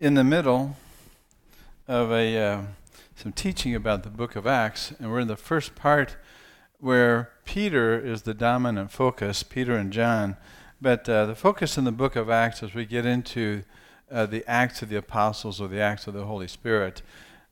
in 0.00 0.14
the 0.14 0.24
middle 0.24 0.76
of 1.88 2.12
a 2.12 2.38
uh, 2.38 2.62
some 3.16 3.32
teaching 3.32 3.74
about 3.74 4.04
the 4.04 4.10
book 4.10 4.36
of 4.36 4.46
Acts, 4.46 4.92
and 4.98 5.10
we're 5.10 5.18
in 5.18 5.28
the 5.28 5.36
first 5.36 5.74
part 5.74 6.16
where 6.78 7.30
Peter 7.44 7.98
is 7.98 8.22
the 8.22 8.34
dominant 8.34 8.92
focus, 8.92 9.42
Peter 9.42 9.74
and 9.74 9.92
John. 9.92 10.36
But 10.80 11.08
uh, 11.08 11.26
the 11.26 11.34
focus 11.34 11.76
in 11.76 11.82
the 11.82 11.90
book 11.90 12.14
of 12.14 12.30
Acts, 12.30 12.62
as 12.62 12.74
we 12.74 12.86
get 12.86 13.04
into 13.04 13.64
uh, 14.08 14.26
the 14.26 14.48
Acts 14.48 14.82
of 14.82 14.88
the 14.88 14.96
Apostles 14.96 15.60
or 15.60 15.66
the 15.66 15.80
Acts 15.80 16.06
of 16.06 16.14
the 16.14 16.26
Holy 16.26 16.46
Spirit, 16.46 17.02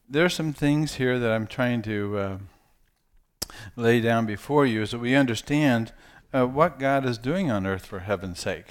there 0.08 0.24
are 0.24 0.28
some 0.28 0.52
things 0.52 0.94
here 0.94 1.18
that 1.18 1.32
I'm 1.32 1.48
trying 1.48 1.82
to 1.82 2.18
uh, 2.18 2.38
lay 3.74 4.00
down 4.00 4.24
before 4.24 4.64
you 4.64 4.86
so 4.86 4.98
that 4.98 5.02
we 5.02 5.16
understand 5.16 5.92
uh, 6.32 6.46
what 6.46 6.78
God 6.78 7.04
is 7.04 7.18
doing 7.18 7.50
on 7.50 7.66
earth 7.66 7.86
for 7.86 8.00
heaven's 8.00 8.38
sake. 8.38 8.66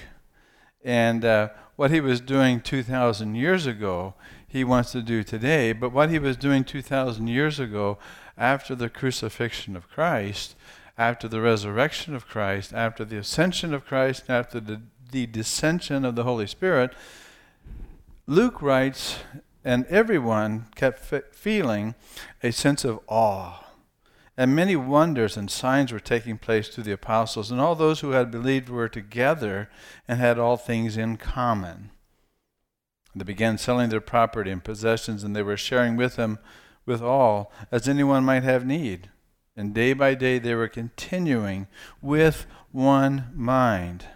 And 0.86 1.24
uh, 1.24 1.48
what 1.74 1.90
he 1.90 2.00
was 2.00 2.20
doing 2.20 2.60
2,000 2.60 3.34
years 3.34 3.66
ago, 3.66 4.14
he 4.46 4.62
wants 4.62 4.92
to 4.92 5.02
do 5.02 5.24
today. 5.24 5.72
But 5.72 5.90
what 5.90 6.10
he 6.10 6.20
was 6.20 6.36
doing 6.36 6.62
2,000 6.62 7.26
years 7.26 7.58
ago, 7.58 7.98
after 8.38 8.76
the 8.76 8.88
crucifixion 8.88 9.74
of 9.74 9.90
Christ, 9.90 10.54
after 10.96 11.26
the 11.26 11.40
resurrection 11.40 12.14
of 12.14 12.28
Christ, 12.28 12.72
after 12.72 13.04
the 13.04 13.18
ascension 13.18 13.74
of 13.74 13.84
Christ, 13.84 14.30
after 14.30 14.60
the, 14.60 14.80
the 15.10 15.26
descension 15.26 16.04
of 16.04 16.14
the 16.14 16.22
Holy 16.22 16.46
Spirit, 16.46 16.92
Luke 18.28 18.62
writes, 18.62 19.18
and 19.64 19.86
everyone 19.86 20.66
kept 20.76 21.00
feeling 21.34 21.96
a 22.44 22.52
sense 22.52 22.84
of 22.84 23.00
awe 23.08 23.65
and 24.36 24.54
many 24.54 24.76
wonders 24.76 25.36
and 25.36 25.50
signs 25.50 25.92
were 25.92 26.00
taking 26.00 26.38
place 26.38 26.68
to 26.70 26.82
the 26.82 26.92
apostles, 26.92 27.50
and 27.50 27.60
all 27.60 27.74
those 27.74 28.00
who 28.00 28.10
had 28.10 28.30
believed 28.30 28.68
were 28.68 28.88
together 28.88 29.70
and 30.06 30.18
had 30.18 30.38
all 30.38 30.56
things 30.56 30.96
in 30.96 31.16
common. 31.16 31.90
They 33.14 33.24
began 33.24 33.56
selling 33.56 33.88
their 33.88 34.00
property 34.00 34.50
and 34.50 34.62
possessions, 34.62 35.24
and 35.24 35.34
they 35.34 35.42
were 35.42 35.56
sharing 35.56 35.96
with 35.96 36.16
them 36.16 36.38
with 36.84 37.00
all, 37.00 37.50
as 37.72 37.88
anyone 37.88 38.24
might 38.24 38.42
have 38.42 38.66
need. 38.66 39.10
And 39.56 39.74
day 39.74 39.94
by 39.94 40.14
day 40.14 40.38
they 40.38 40.54
were 40.54 40.68
continuing 40.68 41.66
with 42.02 42.46
one 42.72 43.32
mind 43.34 44.06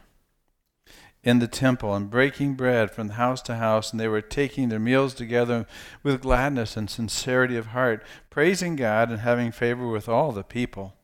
in 1.23 1.39
the 1.39 1.47
temple 1.47 1.95
and 1.95 2.09
breaking 2.09 2.55
bread 2.55 2.91
from 2.91 3.11
house 3.11 3.43
to 3.43 3.57
house, 3.57 3.91
and 3.91 4.01
they 4.01 4.09
were 4.09 4.23
taking 4.23 4.69
their 4.69 4.79
meals 4.79 5.15
together 5.15 5.67
with 6.03 6.23
gladness 6.23 6.77
and 6.77 6.89
sincerity 6.89 7.57
of 7.57 7.67
heart, 7.67 8.03
praising 8.31 8.77
God 8.77 9.11
and 9.11 9.21
having 9.21 9.53
favor 9.53 9.87
with 9.87 10.09
all 10.09 10.33
the 10.33 10.43
people. 10.43 10.95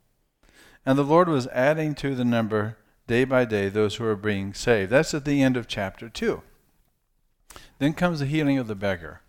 And 0.86 0.98
the 0.98 1.02
Lord 1.02 1.28
was 1.28 1.48
adding 1.48 1.94
to 1.96 2.14
the 2.14 2.24
number 2.24 2.78
day 3.06 3.24
by 3.24 3.44
day 3.44 3.68
those 3.68 3.96
who 3.96 4.04
were 4.04 4.16
being 4.16 4.54
saved. 4.54 4.90
That's 4.90 5.14
at 5.14 5.24
the 5.24 5.42
end 5.42 5.56
of 5.56 5.68
chapter 5.68 6.08
2. 6.08 6.42
Then 7.78 7.92
comes 7.92 8.20
the 8.20 8.26
healing 8.26 8.58
of 8.58 8.68
the 8.68 8.74
beggar 8.74 9.20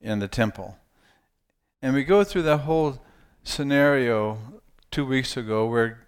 in 0.00 0.18
the 0.18 0.28
temple. 0.28 0.78
And 1.82 1.94
we 1.94 2.04
go 2.04 2.24
through 2.24 2.42
that 2.42 2.58
whole 2.58 3.02
scenario 3.44 4.60
two 4.90 5.04
weeks 5.04 5.36
ago 5.36 5.66
where 5.66 6.06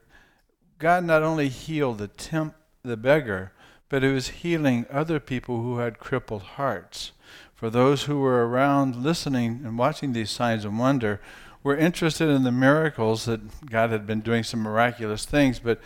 God 0.79 1.05
not 1.05 1.23
only 1.23 1.49
healed 1.49 1.99
the, 1.99 2.09
temp- 2.09 2.55
the 2.83 2.97
beggar, 2.97 3.53
but 3.89 4.05
it 4.05 4.13
was 4.13 4.29
healing 4.29 4.87
other 4.91 5.21
people 5.21 5.63
who 5.63 5.79
had 5.79 5.99
crippled 5.99 6.43
hearts. 6.43 7.13
For 7.55 7.71
those 7.71 8.05
who 8.05 8.21
were 8.21 8.47
around 8.47 8.97
listening 8.97 9.63
and 9.65 9.79
watching 9.79 10.13
these 10.13 10.31
signs 10.31 10.65
and 10.65 10.79
wonder 10.79 11.21
were 11.63 11.77
interested 11.77 12.29
in 12.29 12.45
the 12.45 12.53
miracles 12.53 13.25
that 13.25 13.67
God 13.67 13.91
had 13.91 14.07
been 14.07 14.21
doing 14.21 14.45
some 14.45 14.61
miraculous 14.61 15.25
things. 15.25 15.59
But 15.59 15.81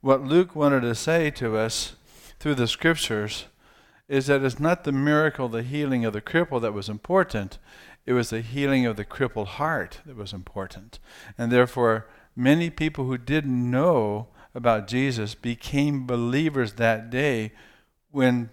what 0.00 0.22
Luke 0.22 0.54
wanted 0.54 0.82
to 0.82 0.94
say 0.94 1.30
to 1.32 1.56
us 1.56 1.96
through 2.38 2.54
the 2.54 2.68
scriptures 2.68 3.46
is 4.08 4.26
that 4.26 4.44
it's 4.44 4.60
not 4.60 4.84
the 4.84 4.92
miracle, 4.92 5.48
the 5.48 5.64
healing 5.64 6.04
of 6.04 6.12
the 6.12 6.20
cripple 6.20 6.60
that 6.60 6.72
was 6.72 6.88
important. 6.88 7.58
It 8.04 8.12
was 8.12 8.30
the 8.30 8.40
healing 8.40 8.86
of 8.86 8.96
the 8.96 9.04
crippled 9.04 9.48
heart 9.48 10.00
that 10.06 10.16
was 10.16 10.32
important. 10.32 11.00
And 11.36 11.50
therefore, 11.50 12.06
many 12.36 12.70
people 12.70 13.06
who 13.06 13.18
didn't 13.18 13.70
know 13.70 14.28
about 14.56 14.88
Jesus 14.88 15.34
became 15.34 16.06
believers 16.06 16.72
that 16.72 17.10
day 17.10 17.52
when 18.10 18.48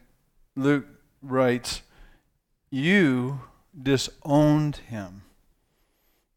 Luke 0.54 0.86
writes, 1.22 1.82
You 2.70 3.40
disowned 3.82 4.76
him. 4.90 5.22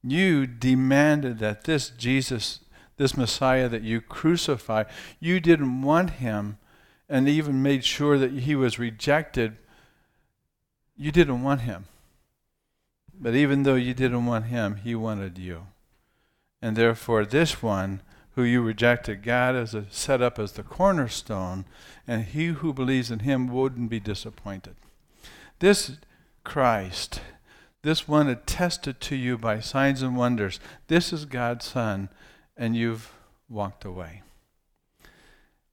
You 0.05 0.47
demanded 0.47 1.41
that 1.41 1.65
this 1.65 1.91
Jesus, 1.91 2.61
this 2.97 3.17
Messiah 3.17 3.69
that 3.69 3.83
you 3.83 4.01
crucified, 4.01 4.87
you 5.19 5.41
didn't 5.41 5.83
want 5.83 6.11
him 6.11 6.59
and 7.09 7.29
even 7.29 7.61
made 7.61 7.85
sure 7.85 8.19
that 8.19 8.31
he 8.33 8.55
was 8.55 8.79
rejected. 8.79 9.59
You 10.97 11.11
didn't 11.11 11.43
want 11.43 11.63
him. 11.63 11.87
But 13.19 13.35
even 13.35 13.65
though 13.65 13.75
you 13.75 13.95
didn't 13.95 14.27
want 14.27 14.45
him, 14.45 14.77
he 14.77 14.95
wanted 14.95 15.39
you. 15.39 15.67
And 16.63 16.77
therefore, 16.77 17.25
this 17.25 17.61
one 17.63 18.01
who 18.37 18.45
you 18.45 18.61
rejected, 18.61 19.23
God 19.23 19.57
as 19.57 19.75
a, 19.75 19.87
set 19.91 20.21
up 20.21 20.39
as 20.39 20.53
the 20.53 20.63
cornerstone, 20.63 21.65
and 22.07 22.27
he 22.27 22.49
who 22.49 22.73
believes 22.73 23.11
in 23.11 23.21
him 23.21 23.49
wouldn't 23.49 23.89
be 23.89 23.99
disappointed. 23.99 24.77
This 25.59 25.93
Christ, 26.45 27.23
this 27.83 28.07
one 28.07 28.29
attested 28.29 29.01
to 29.01 29.17
you 29.17 29.39
by 29.39 29.61
signs 29.61 30.03
and 30.03 30.19
wonders, 30.19 30.61
this 30.87 31.15
is 31.15 31.25
God's 31.25 31.65
Son, 31.65 32.11
and 32.59 32.77
you've 32.77 33.11
walked 33.49 33.87
away. 33.87 34.23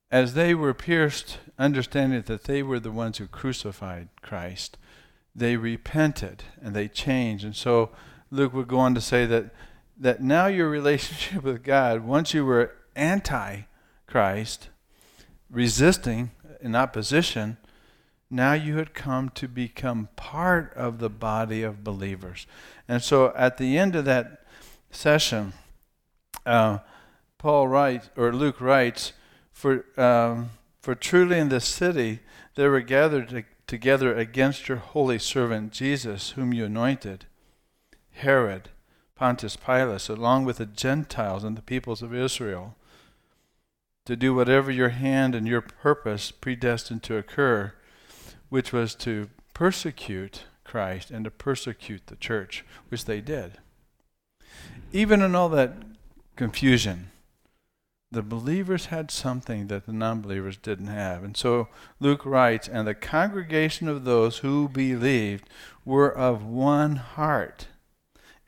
As 0.10 0.34
they 0.34 0.56
were 0.56 0.74
pierced, 0.74 1.40
understanding 1.60 2.22
that 2.28 2.46
they 2.46 2.64
were 2.64 2.80
the 2.80 2.92
ones 2.92 3.18
who 3.18 3.28
crucified 3.28 4.08
Christ, 4.22 4.78
they 5.36 5.58
repented 5.58 6.44
and 6.62 6.74
they 6.74 6.88
changed. 6.88 7.44
And 7.44 7.56
so 7.56 7.90
Luke 8.32 8.54
would 8.54 8.70
go 8.70 8.80
on 8.80 8.96
to 8.96 9.02
say 9.02 9.26
that 9.26 9.54
that 9.98 10.22
now 10.22 10.48
your 10.48 10.70
relationship 10.70 11.44
with 11.44 11.64
God, 11.64 12.02
once 12.02 12.34
you 12.34 12.46
were 12.46 12.74
anti 12.96 13.62
Christ, 14.08 14.70
resisting 15.50 16.32
in 16.62 16.76
opposition, 16.76 17.58
now 18.30 18.54
you 18.54 18.78
had 18.78 18.94
come 18.94 19.30
to 19.30 19.48
become 19.48 20.10
part 20.16 20.74
of 20.76 21.00
the 21.00 21.10
body 21.10 21.62
of 21.62 21.84
believers. 21.84 22.48
And 22.88 23.02
so 23.02 23.34
at 23.36 23.58
the 23.58 23.78
end 23.78 23.96
of 23.96 24.06
that 24.06 24.46
session, 24.92 25.54
uh, 26.46 26.80
Paul 27.38 27.68
writes, 27.68 28.10
or 28.16 28.34
Luke 28.34 28.60
writes, 28.60 29.14
for, 29.52 29.86
um, 30.00 30.52
for 30.82 30.96
truly 30.96 31.38
in 31.38 31.50
this 31.50 31.66
city 31.66 32.20
they 32.56 32.68
were 32.68 32.82
gathered 32.82 33.30
to, 33.30 33.44
together 33.68 34.16
against 34.16 34.68
your 34.68 34.78
holy 34.78 35.20
servant 35.20 35.72
Jesus, 35.72 36.32
whom 36.32 36.54
you 36.54 36.66
anointed, 36.66 37.26
Herod 38.12 38.70
Pontius 39.24 39.56
Pilate, 39.56 40.10
along 40.10 40.44
with 40.44 40.58
the 40.58 40.66
Gentiles 40.66 41.46
and 41.46 41.58
the 41.58 41.62
peoples 41.62 42.02
of 42.02 42.14
Israel, 42.14 42.76
to 44.06 44.18
do 44.18 44.36
whatever 44.36 44.70
your 44.70 44.90
hand 44.90 45.34
and 45.34 45.48
your 45.48 45.62
purpose 45.62 46.30
predestined 46.30 47.04
to 47.04 47.16
occur, 47.16 47.72
which 48.50 48.74
was 48.74 48.94
to 48.96 49.30
persecute 49.54 50.44
Christ 50.66 51.10
and 51.10 51.24
to 51.24 51.32
persecute 51.32 52.08
the 52.08 52.18
church, 52.18 52.66
which 52.90 53.06
they 53.06 53.22
did. 53.22 53.60
Even 54.92 55.22
in 55.22 55.36
all 55.36 55.48
that 55.48 55.72
confusion, 56.36 57.10
the 58.12 58.24
believers 58.24 58.88
had 58.88 59.10
something 59.10 59.68
that 59.68 59.86
the 59.86 59.94
non 59.94 60.20
believers 60.20 60.58
didn't 60.58 60.88
have. 60.88 61.24
And 61.24 61.38
so 61.38 61.70
Luke 62.02 62.26
writes, 62.26 62.68
And 62.68 62.86
the 62.86 62.94
congregation 62.94 63.88
of 63.88 64.04
those 64.04 64.40
who 64.40 64.68
believed 64.68 65.50
were 65.86 66.12
of 66.12 66.44
one 66.44 66.98
heart 66.98 67.68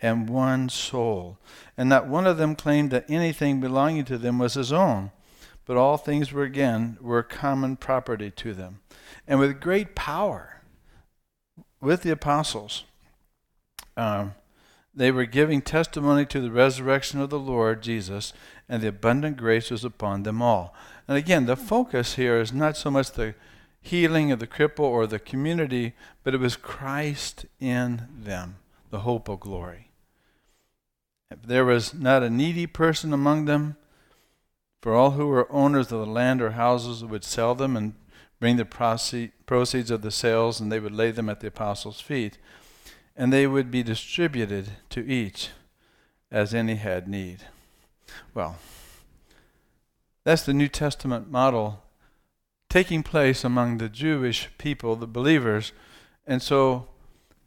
and 0.02 0.30
one 0.30 0.70
soul. 0.70 1.38
And 1.78 1.90
not 1.90 2.08
one 2.08 2.28
of 2.28 2.38
them 2.38 2.56
claimed 2.56 2.92
that 2.92 3.10
anything 3.10 3.60
belonging 3.60 4.06
to 4.06 4.18
them 4.18 4.40
was 4.40 4.56
his 4.56 4.74
own, 4.74 5.12
but 5.66 5.78
all 5.78 5.98
things 5.98 6.32
were 6.32 6.44
again 6.44 6.98
were 7.02 7.24
common 7.24 7.76
property 7.76 8.32
to 8.32 8.54
them. 8.54 8.82
And 9.28 9.40
with 9.40 9.62
great 9.62 9.96
power, 9.96 10.62
with 11.82 12.04
the 12.04 12.12
apostles, 12.12 12.84
um, 13.98 14.36
they 14.94 15.12
were 15.12 15.26
giving 15.26 15.62
testimony 15.62 16.26
to 16.28 16.40
the 16.40 16.52
resurrection 16.52 17.20
of 17.20 17.30
the 17.30 17.40
Lord 17.40 17.84
Jesus, 17.84 18.32
and 18.70 18.82
the 18.82 18.88
abundant 18.88 19.38
grace 19.38 19.70
was 19.70 19.84
upon 19.84 20.24
them 20.24 20.42
all. 20.42 20.74
And 21.08 21.18
again, 21.18 21.46
the 21.46 21.58
focus 21.58 22.16
here 22.16 22.40
is 22.40 22.54
not 22.54 22.78
so 22.78 22.90
much 22.90 23.12
the 23.12 23.36
healing 23.82 24.32
of 24.32 24.40
the 24.40 24.48
cripple 24.48 24.80
or 24.80 25.06
the 25.06 25.20
community, 25.20 25.94
but 26.24 26.34
it 26.34 26.40
was 26.40 26.56
Christ 26.56 27.46
in 27.60 28.08
them, 28.18 28.56
the 28.96 29.02
hope 29.02 29.28
of 29.28 29.42
glory. 29.42 29.90
If 31.30 31.42
there 31.42 31.66
was 31.66 31.94
not 31.94 32.24
a 32.24 32.30
needy 32.30 32.66
person 32.66 33.12
among 33.12 33.44
them, 33.44 33.76
for 34.82 34.94
all 34.94 35.12
who 35.12 35.28
were 35.28 35.52
owners 35.52 35.92
of 35.92 36.00
the 36.00 36.06
land 36.06 36.42
or 36.42 36.52
houses 36.52 37.04
would 37.04 37.26
sell 37.26 37.56
them 37.56 37.76
and 37.76 37.96
bring 38.40 38.56
the 38.56 38.64
proceeds 38.64 39.92
of 39.92 40.02
the 40.02 40.12
sales, 40.12 40.62
and 40.62 40.72
they 40.72 40.80
would 40.80 40.94
lay 40.94 41.12
them 41.12 41.28
at 41.28 41.42
the 41.42 41.48
apostles' 41.48 42.00
feet, 42.00 42.38
and 43.18 43.34
they 43.34 43.46
would 43.46 43.70
be 43.70 43.84
distributed 43.84 44.70
to 44.92 45.06
each 45.06 45.50
as 46.32 46.54
any 46.54 46.76
had 46.76 47.06
need. 47.06 47.40
Well, 48.34 48.56
that's 50.24 50.44
the 50.44 50.54
New 50.54 50.70
Testament 50.70 51.30
model 51.30 51.84
taking 52.70 53.04
place 53.04 53.44
among 53.44 53.78
the 53.78 53.90
Jewish 53.90 54.48
people, 54.58 54.96
the 54.96 55.06
believers. 55.06 55.74
And 56.26 56.42
so 56.42 56.88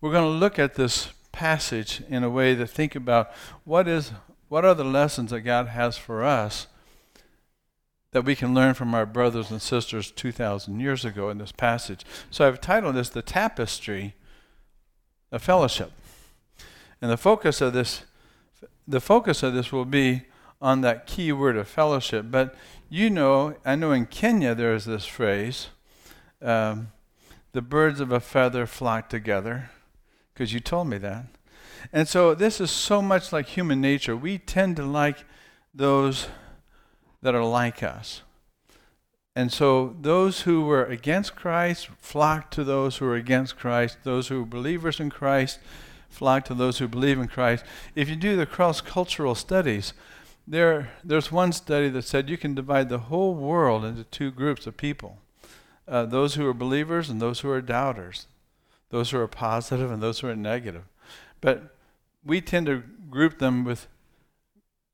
we're 0.03 0.13
going 0.13 0.31
to 0.31 0.39
look 0.39 0.59
at 0.59 0.75
this 0.75 1.09
passage 1.39 2.03
in 2.09 2.25
a 2.25 2.29
way 2.29 2.57
to 2.57 2.67
think 2.67 2.97
about 2.97 3.31
what 3.63 3.87
is 3.87 4.11
what 4.49 4.65
are 4.65 4.75
the 4.75 4.83
lessons 4.83 5.31
that 5.31 5.43
God 5.43 5.69
has 5.69 5.97
for 5.97 6.25
us 6.25 6.67
that 8.11 8.25
we 8.25 8.35
can 8.35 8.55
learn 8.55 8.75
from 8.75 8.93
our 8.93 9.07
brothers 9.07 9.49
and 9.49 9.63
sisters 9.63 10.11
2,000 10.11 10.81
years 10.81 11.05
ago 11.05 11.31
in 11.31 11.39
this 11.39 11.53
passage. 11.53 12.05
So 12.29 12.49
I've 12.49 12.61
titled 12.61 12.97
this 12.97 13.11
The 13.11 13.23
Tapestry 13.23 14.17
of 15.31 15.41
Fellowship. 15.41 15.93
And 17.01 17.09
the 17.09 17.17
focus 17.17 17.61
of 17.61 17.73
this 17.73 18.03
the 18.89 19.01
focus 19.01 19.45
of 19.45 19.55
this 19.55 19.71
will 19.71 19.85
be 19.85 20.23
on 20.61 20.81
that 20.81 21.07
key 21.07 21.31
word 21.31 21.57
of 21.57 21.69
fellowship. 21.69 22.27
But 22.33 22.57
you 22.89 23.11
know, 23.11 23.55
I 23.65 23.77
know 23.77 23.93
in 23.93 24.07
Kenya 24.07 24.57
there 24.57 24.75
is 24.75 24.87
this 24.87 25.07
phrase 25.07 25.69
um, 26.43 26.89
the 27.53 27.63
birds 27.63 28.01
of 28.01 28.11
a 28.11 28.19
feather 28.19 28.67
flock 28.67 29.09
together, 29.09 29.71
because 30.39 30.53
you 30.53 30.61
told 30.61 30.87
me 30.87 30.99
that. 30.99 31.27
And 31.93 32.07
so 32.07 32.33
this 32.33 32.61
is 32.61 32.71
so 32.71 33.03
much 33.03 33.33
like 33.33 33.47
human 33.47 33.81
nature. 33.81 34.17
We 34.17 34.39
tend 34.39 34.77
to 34.77 34.85
like 34.85 35.25
those 35.75 36.29
that 37.23 37.35
are 37.35 37.45
like 37.45 37.83
us. 37.83 38.23
And 39.35 39.53
so 39.53 39.97
those 40.01 40.43
who 40.43 40.63
were 40.63 40.85
against 40.85 41.35
Christ 41.35 41.89
flock 41.99 42.53
to 42.53 42.63
those 42.63 42.99
who 42.99 43.07
are 43.07 43.17
against 43.17 43.57
Christ. 43.57 43.99
Those 44.05 44.29
who 44.29 44.43
are 44.43 44.47
believers 44.47 45.01
in 45.01 45.11
Christ 45.11 45.59
flock 46.09 46.45
to 46.45 46.55
those 46.55 46.79
who 46.79 46.87
believe 46.87 47.19
in 47.19 47.27
Christ. 47.27 47.65
If 47.97 48.09
you 48.09 48.15
do 48.15 48.37
the 48.37 48.47
cross 48.47 48.81
cultural 48.81 49.35
studies, 49.35 49.93
there, 50.47 50.93
there's 51.03 51.33
one 51.33 51.51
study 51.51 51.89
that 51.89 52.03
said 52.03 52.31
you 52.31 52.39
can 52.39 52.55
divide 52.55 52.91
the 52.91 52.99
whole 52.99 53.35
world 53.35 53.85
into 53.85 54.05
two 54.05 54.31
groups 54.31 54.69
of 54.69 54.77
people 54.77 55.19
uh, 55.89 56.05
those 56.05 56.35
who 56.35 56.47
are 56.47 56.55
believers 56.55 57.09
and 57.09 57.21
those 57.21 57.41
who 57.41 57.51
are 57.51 57.63
doubters, 57.63 58.27
those 58.91 59.11
who 59.11 59.19
are 59.19 59.29
positive 59.29 59.91
and 59.91 60.03
those 60.03 60.21
who 60.21 60.29
are 60.29 60.37
negative. 60.37 60.85
But 61.41 61.75
we 62.25 62.41
tend 62.41 62.67
to 62.67 62.83
group 63.11 63.39
them 63.39 63.65
with 63.65 63.87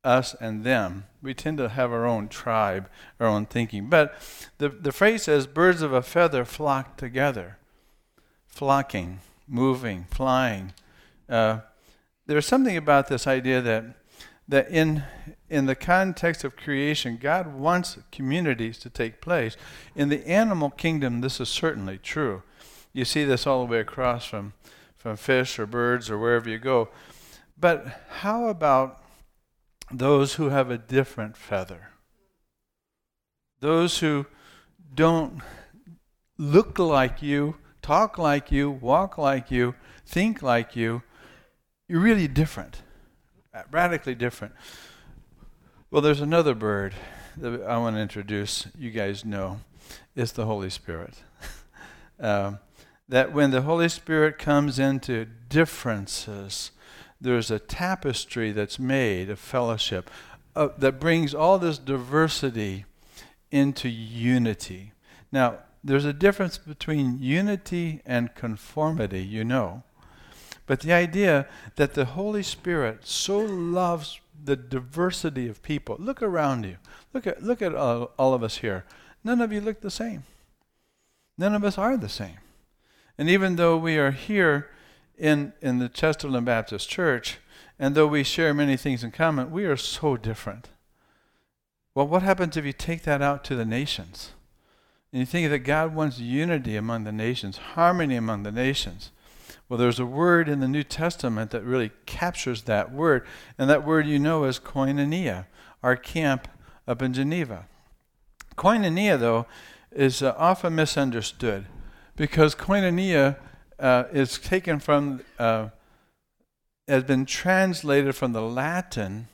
us 0.05 0.35
and 0.41 0.65
them. 0.65 1.05
We 1.23 1.35
tend 1.35 1.59
to 1.59 1.71
have 1.71 1.91
our 1.91 2.05
own 2.05 2.29
tribe, 2.29 2.89
our 3.19 3.27
own 3.27 3.47
thinking. 3.47 3.89
But 3.89 4.15
the, 4.59 4.69
the 4.69 4.93
phrase 4.93 5.25
says, 5.25 5.47
birds 5.47 5.83
of 5.83 5.93
a 5.93 6.03
feather 6.03 6.45
flock 6.45 6.97
together. 6.97 7.59
Flocking, 8.47 9.21
moving, 9.49 10.07
flying. 10.11 10.75
Uh, 11.29 11.61
there's 12.27 12.47
something 12.47 12.77
about 12.77 13.09
this 13.09 13.27
idea 13.27 13.61
that, 13.63 13.85
that 14.47 14.69
in, 14.69 15.03
in 15.49 15.67
the 15.67 15.75
context 15.75 16.45
of 16.45 16.57
creation, 16.57 17.19
God 17.21 17.55
wants 17.55 17.99
communities 18.13 18.79
to 18.81 18.91
take 18.91 19.21
place. 19.21 19.57
In 19.97 20.11
the 20.11 20.27
animal 20.29 20.71
kingdom, 20.71 21.23
this 21.23 21.41
is 21.41 21.49
certainly 21.49 21.99
true. 21.99 22.43
You 22.95 23.05
see 23.05 23.25
this 23.25 23.47
all 23.47 23.67
the 23.67 23.71
way 23.71 23.81
across 23.81 24.25
from, 24.25 24.55
from 24.97 25.17
fish 25.17 25.59
or 25.59 25.67
birds 25.67 26.09
or 26.09 26.17
wherever 26.17 26.49
you 26.49 26.59
go. 26.59 26.89
But 27.59 28.01
how 28.21 28.47
about 28.47 29.03
those 29.91 30.35
who 30.35 30.49
have 30.49 30.71
a 30.71 30.79
different 30.79 31.37
feather? 31.37 31.89
Those 33.61 33.99
who 33.99 34.27
don't 34.95 35.43
look 36.39 36.79
like 36.79 37.21
you, 37.21 37.57
talk 37.83 38.17
like 38.17 38.53
you, 38.53 38.71
walk 38.71 39.19
like 39.19 39.51
you, 39.51 39.75
think 40.07 40.41
like 40.41 40.77
you. 40.77 41.03
You're 41.89 42.01
really 42.01 42.29
different, 42.29 42.83
radically 43.71 44.15
different. 44.15 44.55
Well, 45.91 46.01
there's 46.01 46.21
another 46.21 46.55
bird 46.55 46.95
that 47.37 47.63
I 47.63 47.77
want 47.79 47.97
to 47.97 48.01
introduce. 48.01 48.69
You 48.79 48.91
guys 48.91 49.25
know, 49.25 49.61
it's 50.15 50.33
the 50.33 50.47
Holy 50.47 50.71
Spirit. 50.71 51.15
um, 52.21 52.59
that 53.09 53.33
when 53.33 53.51
the 53.51 53.63
Holy 53.63 53.89
Spirit 53.89 54.39
comes 54.39 54.79
into 54.79 55.27
differences, 55.49 56.71
there's 57.21 57.51
a 57.51 57.59
tapestry 57.59 58.53
that's 58.53 58.79
made 58.79 59.31
of 59.31 59.39
fellowship 59.39 60.11
uh, 60.57 60.69
that 60.79 61.01
brings 61.01 61.35
all 61.35 61.59
this 61.59 61.79
diversity 61.79 62.85
into 63.51 63.89
unity. 63.89 64.93
Now, 65.33 65.59
there's 65.83 66.05
a 66.05 66.13
difference 66.13 66.59
between 66.59 67.19
unity 67.21 68.01
and 68.07 68.35
conformity, 68.35 69.23
you 69.23 69.45
know. 69.45 69.83
But 70.67 70.81
the 70.81 70.93
idea 70.93 71.47
that 71.77 71.95
the 71.95 72.07
Holy 72.07 72.43
Spirit 72.43 73.07
so 73.07 73.39
loves 73.39 74.21
the 74.43 74.57
diversity 74.57 75.49
of 75.49 75.63
people. 75.63 75.97
Look 75.99 76.23
around 76.23 76.65
you. 76.65 76.77
Look 77.13 77.27
at 77.27 77.43
look 77.43 77.63
at 77.63 77.75
all, 77.75 78.13
all 78.19 78.35
of 78.35 78.43
us 78.43 78.59
here. 78.59 78.85
None 79.23 79.41
of 79.41 79.53
you 79.53 79.61
look 79.61 79.81
the 79.81 79.91
same. 79.91 80.25
None 81.37 81.55
of 81.55 81.65
us 81.65 81.79
are 81.79 81.97
the 81.97 82.09
same. 82.09 82.39
And 83.17 83.29
even 83.29 83.57
though 83.57 83.77
we 83.77 83.97
are 83.99 84.11
here 84.11 84.71
in, 85.17 85.53
in 85.61 85.79
the 85.79 85.89
Chesterland 85.89 86.45
Baptist 86.45 86.89
Church, 86.89 87.39
and 87.79 87.95
though 87.95 88.07
we 88.07 88.23
share 88.23 88.55
many 88.55 88.77
things 88.77 89.05
in 89.05 89.11
common, 89.11 89.51
we 89.51 89.65
are 89.65 89.77
so 89.77 90.17
different. 90.17 90.69
Well, 91.95 92.09
what 92.09 92.23
happens 92.23 92.57
if 92.57 92.65
you 92.65 92.73
take 92.73 93.03
that 93.03 93.23
out 93.23 93.45
to 93.45 93.57
the 93.57 93.65
nations? 93.65 94.31
And 95.13 95.21
you 95.21 95.27
think 95.27 95.49
that 95.51 95.61
God 95.61 95.95
wants 95.95 96.19
unity 96.19 96.77
among 96.77 97.05
the 97.05 97.13
nations, 97.13 97.59
harmony 97.59 98.17
among 98.17 98.43
the 98.43 98.51
nations. 98.51 99.13
Well, 99.69 99.79
there's 99.79 100.01
a 100.01 100.07
word 100.07 100.49
in 100.49 100.59
the 100.59 100.69
New 100.69 100.83
Testament 100.83 101.53
that 101.53 101.63
really 101.63 101.93
captures 102.05 102.63
that 102.63 102.93
word, 102.93 103.25
and 103.57 103.71
that 103.71 103.87
word 103.87 104.07
you 104.07 104.19
know 104.19 104.45
is 104.45 104.59
koinonia, 104.59 105.47
our 105.83 105.97
camp 105.97 106.49
up 106.87 107.01
in 107.01 107.13
Geneva. 107.13 107.67
Koinonia, 108.57 109.19
though, 109.19 109.47
is 109.93 110.21
uh, 110.21 110.35
often 110.37 110.75
misunderstood 110.75 111.67
because 112.17 112.55
koinonia 112.55 113.37
uh, 113.79 114.05
is 114.13 114.39
taken 114.39 114.79
from, 114.79 115.21
uh, 115.39 115.69
has 116.87 117.05
been 117.05 117.27
translated 117.27 118.15
from 118.15 118.33
the 118.33 118.43
Latin 118.43 119.29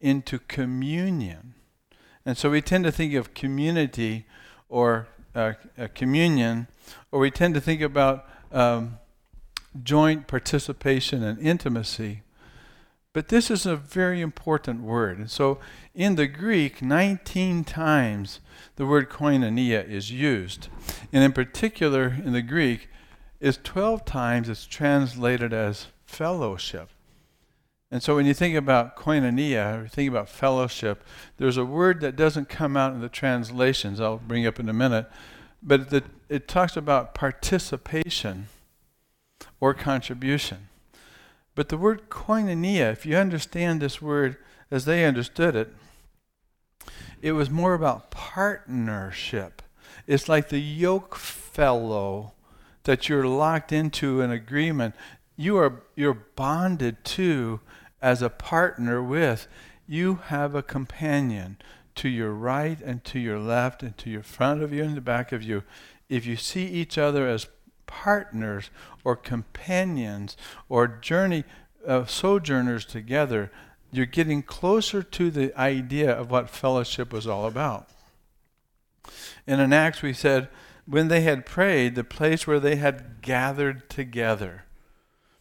into 0.00 0.38
communion. 0.38 1.54
And 2.26 2.36
so 2.36 2.50
we 2.50 2.60
tend 2.60 2.84
to 2.84 2.92
think 2.92 3.14
of 3.14 3.34
community 3.34 4.26
or 4.68 5.08
uh, 5.34 5.54
communion, 5.94 6.66
or 7.10 7.20
we 7.20 7.30
tend 7.30 7.54
to 7.54 7.60
think 7.60 7.80
about 7.80 8.28
um, 8.52 8.98
joint 9.82 10.26
participation 10.26 11.22
and 11.22 11.38
intimacy. 11.38 12.22
But 13.12 13.28
this 13.28 13.50
is 13.50 13.66
a 13.66 13.74
very 13.74 14.20
important 14.20 14.82
word. 14.82 15.18
And 15.18 15.30
so 15.30 15.58
in 15.94 16.14
the 16.14 16.28
Greek, 16.28 16.80
19 16.80 17.64
times 17.64 18.40
the 18.76 18.86
word 18.86 19.10
koinonia 19.10 19.86
is 19.88 20.12
used. 20.12 20.68
And 21.12 21.24
in 21.24 21.32
particular, 21.32 22.16
in 22.24 22.32
the 22.32 22.42
Greek, 22.42 22.88
is 23.40 23.58
12 23.64 24.04
times 24.04 24.48
it's 24.48 24.64
translated 24.64 25.52
as 25.52 25.88
fellowship. 26.06 26.90
And 27.90 28.02
so 28.02 28.14
when 28.14 28.26
you 28.26 28.34
think 28.34 28.54
about 28.54 28.96
koinonia, 28.96 29.82
or 29.82 29.88
think 29.88 30.08
about 30.08 30.28
fellowship, 30.28 31.02
there's 31.38 31.56
a 31.56 31.64
word 31.64 32.00
that 32.02 32.14
doesn't 32.14 32.48
come 32.48 32.76
out 32.76 32.92
in 32.92 33.00
the 33.00 33.08
translations, 33.08 34.00
I'll 34.00 34.18
bring 34.18 34.46
up 34.46 34.60
in 34.60 34.68
a 34.68 34.72
minute, 34.72 35.10
but 35.60 35.90
the, 35.90 36.04
it 36.28 36.46
talks 36.46 36.76
about 36.76 37.14
participation 37.14 38.46
or 39.58 39.74
contribution. 39.74 40.69
But 41.54 41.68
the 41.68 41.76
word 41.76 42.08
koinonia, 42.08 42.92
if 42.92 43.04
you 43.04 43.16
understand 43.16 43.80
this 43.80 44.00
word 44.00 44.36
as 44.70 44.84
they 44.84 45.04
understood 45.04 45.56
it, 45.56 45.74
it 47.20 47.32
was 47.32 47.50
more 47.50 47.74
about 47.74 48.10
partnership. 48.10 49.62
It's 50.06 50.28
like 50.28 50.48
the 50.48 50.60
yoke 50.60 51.16
fellow 51.16 52.32
that 52.84 53.08
you're 53.08 53.26
locked 53.26 53.72
into 53.72 54.20
an 54.20 54.30
agreement. 54.30 54.94
You 55.36 55.58
are 55.58 55.82
you're 55.94 56.14
bonded 56.14 57.04
to 57.04 57.60
as 58.00 58.22
a 58.22 58.30
partner 58.30 59.02
with. 59.02 59.46
You 59.86 60.16
have 60.26 60.54
a 60.54 60.62
companion 60.62 61.58
to 61.96 62.08
your 62.08 62.32
right 62.32 62.80
and 62.80 63.04
to 63.04 63.18
your 63.18 63.38
left 63.38 63.82
and 63.82 63.96
to 63.98 64.08
your 64.08 64.22
front 64.22 64.62
of 64.62 64.72
you 64.72 64.84
and 64.84 64.96
the 64.96 65.00
back 65.00 65.32
of 65.32 65.42
you. 65.42 65.64
If 66.08 66.26
you 66.26 66.36
see 66.36 66.66
each 66.66 66.96
other 66.96 67.28
as 67.28 67.46
partners 67.90 68.70
or 69.02 69.16
companions 69.16 70.36
or 70.68 70.86
journey 70.86 71.42
uh, 71.84 72.06
sojourners 72.06 72.84
together, 72.86 73.50
you're 73.90 74.06
getting 74.06 74.42
closer 74.42 75.02
to 75.02 75.30
the 75.30 75.52
idea 75.58 76.10
of 76.10 76.30
what 76.30 76.48
fellowship 76.48 77.12
was 77.12 77.26
all 77.26 77.46
about. 77.46 77.88
And 79.44 79.60
in 79.60 79.72
Acts, 79.72 80.02
we 80.02 80.12
said, 80.12 80.48
when 80.86 81.08
they 81.08 81.22
had 81.22 81.44
prayed, 81.44 81.96
the 81.96 82.04
place 82.04 82.46
where 82.46 82.60
they 82.60 82.76
had 82.76 83.22
gathered 83.22 83.90
together. 83.90 84.64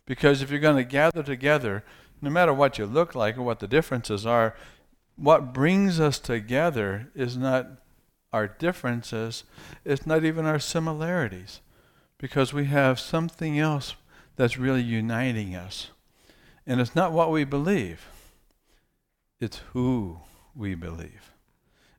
Because 0.06 0.42
if 0.42 0.50
you're 0.50 0.60
going 0.60 0.78
to 0.78 0.84
gather 0.84 1.22
together, 1.22 1.84
no 2.20 2.32
matter 2.32 2.54
what 2.54 2.80
you 2.80 2.88
look 2.88 3.14
like 3.14 3.38
or 3.38 3.44
what 3.44 3.60
the 3.60 3.68
differences 3.68 4.26
are, 4.26 4.56
what 5.16 5.54
brings 5.54 6.00
us 6.00 6.18
together 6.18 7.12
is 7.14 7.38
not 7.38 7.68
our 8.34 8.48
differences, 8.48 9.44
it's 9.86 10.08
not 10.08 10.24
even 10.24 10.46
our 10.46 10.60
similarities 10.60 11.62
because 12.20 12.54
we 12.54 12.66
have 12.66 13.00
something 13.00 13.58
else 13.58 13.96
that's 14.36 14.60
really 14.60 14.84
uniting 14.84 15.56
us. 15.56 15.90
And 16.68 16.80
it's 16.80 16.96
not 16.96 17.12
what 17.12 17.32
we 17.32 17.44
believe, 17.44 18.08
it's 19.42 19.62
who 19.74 20.20
we 20.56 20.76
believe. 20.76 21.32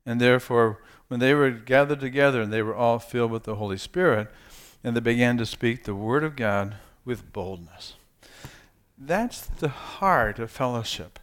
And 0.06 0.20
therefore, 0.20 0.78
when 1.08 1.18
they 1.18 1.34
were 1.34 1.50
gathered 1.50 2.00
together 2.00 2.40
and 2.40 2.52
they 2.52 2.62
were 2.62 2.74
all 2.74 3.00
filled 3.00 3.32
with 3.32 3.42
the 3.42 3.56
Holy 3.56 3.78
Spirit, 3.78 4.30
and 4.84 4.94
they 4.94 5.00
began 5.00 5.36
to 5.38 5.46
speak 5.46 5.84
the 5.84 5.94
Word 5.94 6.22
of 6.22 6.36
God 6.36 6.76
with 7.04 7.32
boldness. 7.32 7.94
That's 8.96 9.40
the 9.40 9.68
heart 9.68 10.38
of 10.38 10.50
fellowship, 10.50 11.18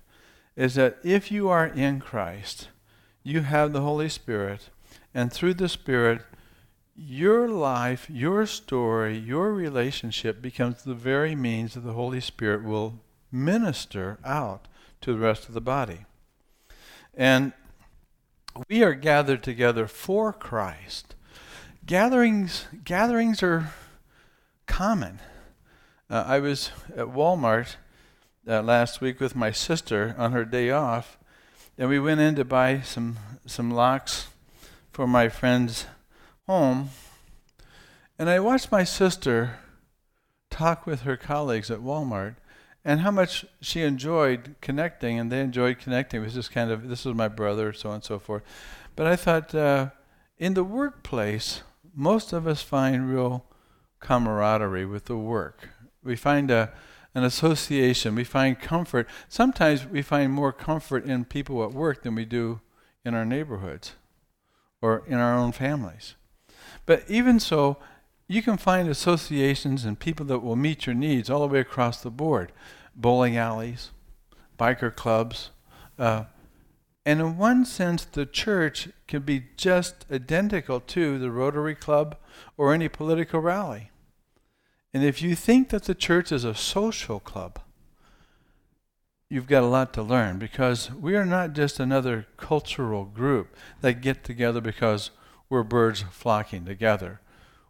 is 0.55 0.75
that 0.75 0.97
if 1.03 1.31
you 1.31 1.49
are 1.49 1.67
in 1.67 1.99
Christ, 1.99 2.69
you 3.23 3.41
have 3.41 3.73
the 3.73 3.81
Holy 3.81 4.09
Spirit, 4.09 4.69
and 5.13 5.31
through 5.31 5.53
the 5.55 5.69
Spirit, 5.69 6.21
your 6.97 7.47
life, 7.47 8.09
your 8.09 8.47
story, 8.47 9.17
your 9.17 9.53
relationship 9.53 10.41
becomes 10.41 10.83
the 10.83 10.95
very 10.95 11.35
means 11.35 11.75
that 11.75 11.81
the 11.81 11.93
Holy 11.93 12.19
Spirit 12.19 12.63
will 12.63 12.99
minister 13.31 14.17
out 14.25 14.67
to 15.01 15.13
the 15.13 15.19
rest 15.19 15.47
of 15.47 15.53
the 15.53 15.61
body. 15.61 16.05
And 17.13 17.53
we 18.67 18.83
are 18.83 18.95
gathered 18.95 19.43
together 19.43 19.87
for 19.87 20.33
Christ. 20.33 21.13
Gatherings, 21.85 22.65
gatherings 22.83 23.43
are 23.43 23.71
common. 24.65 25.19
Uh, 26.09 26.23
I 26.25 26.39
was 26.39 26.71
at 26.95 27.07
Walmart 27.07 27.75
uh, 28.47 28.63
last 28.63 29.01
week 29.01 29.19
with 29.19 29.35
my 29.35 29.51
sister 29.51 30.15
on 30.17 30.31
her 30.31 30.45
day 30.45 30.71
off, 30.71 31.17
and 31.77 31.89
we 31.89 31.99
went 31.99 32.21
in 32.21 32.35
to 32.35 32.45
buy 32.45 32.81
some 32.81 33.17
some 33.45 33.71
locks 33.71 34.27
for 34.91 35.07
my 35.07 35.29
friend's 35.29 35.85
home. 36.47 36.89
And 38.17 38.29
I 38.29 38.39
watched 38.39 38.71
my 38.71 38.83
sister 38.83 39.59
talk 40.49 40.87
with 40.87 41.01
her 41.01 41.17
colleagues 41.17 41.69
at 41.69 41.79
Walmart 41.79 42.35
and 42.83 43.01
how 43.01 43.11
much 43.11 43.45
she 43.61 43.81
enjoyed 43.81 44.55
connecting, 44.61 45.19
and 45.19 45.31
they 45.31 45.41
enjoyed 45.41 45.77
connecting. 45.77 46.21
It 46.21 46.23
was 46.23 46.33
just 46.33 46.51
kind 46.51 46.71
of, 46.71 46.87
this 46.87 47.05
was 47.05 47.15
my 47.15 47.27
brother, 47.27 47.73
so 47.73 47.89
on 47.89 47.95
and 47.95 48.03
so 48.03 48.17
forth. 48.17 48.43
But 48.95 49.07
I 49.07 49.15
thought, 49.15 49.53
uh, 49.53 49.89
in 50.37 50.53
the 50.53 50.63
workplace, 50.63 51.63
most 51.93 52.31
of 52.31 52.47
us 52.47 52.61
find 52.61 53.09
real 53.09 53.43
camaraderie 53.99 54.85
with 54.85 55.05
the 55.05 55.17
work. 55.17 55.69
We 56.03 56.15
find 56.15 56.49
a, 56.49 56.71
an 57.13 57.23
association. 57.23 58.15
We 58.15 58.23
find 58.23 58.59
comfort. 58.59 59.09
Sometimes 59.27 59.85
we 59.85 60.01
find 60.01 60.31
more 60.31 60.53
comfort 60.53 61.05
in 61.05 61.25
people 61.25 61.63
at 61.63 61.71
work 61.71 62.03
than 62.03 62.15
we 62.15 62.25
do 62.25 62.61
in 63.03 63.13
our 63.13 63.25
neighborhoods 63.25 63.93
or 64.81 65.03
in 65.07 65.15
our 65.15 65.35
own 65.35 65.51
families. 65.51 66.15
But 66.87 67.03
even 67.07 67.39
so, 67.39 67.77
you 68.27 68.41
can 68.41 68.57
find 68.57 68.89
associations 68.89 69.85
and 69.85 69.99
people 69.99 70.25
that 70.25 70.39
will 70.39 70.55
meet 70.55 70.87
your 70.87 70.95
needs 70.95 71.29
all 71.29 71.41
the 71.41 71.53
way 71.53 71.59
across 71.59 72.01
the 72.01 72.09
board 72.09 72.51
bowling 72.95 73.37
alleys, 73.37 73.91
biker 74.57 74.93
clubs. 74.93 75.51
Uh, 75.99 76.23
and 77.05 77.21
in 77.21 77.37
one 77.37 77.63
sense, 77.63 78.03
the 78.03 78.25
church 78.25 78.89
can 79.07 79.21
be 79.21 79.43
just 79.55 80.05
identical 80.11 80.79
to 80.79 81.19
the 81.19 81.29
Rotary 81.29 81.75
Club 81.75 82.17
or 82.57 82.73
any 82.73 82.89
political 82.89 83.39
rally. 83.39 83.91
And 84.95 85.03
if 85.03 85.21
you 85.21 85.35
think 85.35 85.69
that 85.69 85.83
the 85.83 85.93
church 85.93 86.31
is 86.31 86.43
a 86.43 86.55
social 86.55 87.19
club, 87.19 87.59
you've 89.29 89.47
got 89.47 89.61
a 89.61 89.67
lot 89.67 89.93
to 89.93 90.01
learn 90.01 90.39
because 90.39 90.91
we 90.91 91.15
are 91.15 91.25
not 91.25 91.53
just 91.53 91.79
another 91.79 92.25
cultural 92.35 93.05
group 93.05 93.55
that 93.81 94.01
get 94.01 94.23
together 94.23 94.59
because 94.59 95.11
we're 95.49 95.63
birds 95.63 96.03
flocking 96.11 96.65
together. 96.65 97.21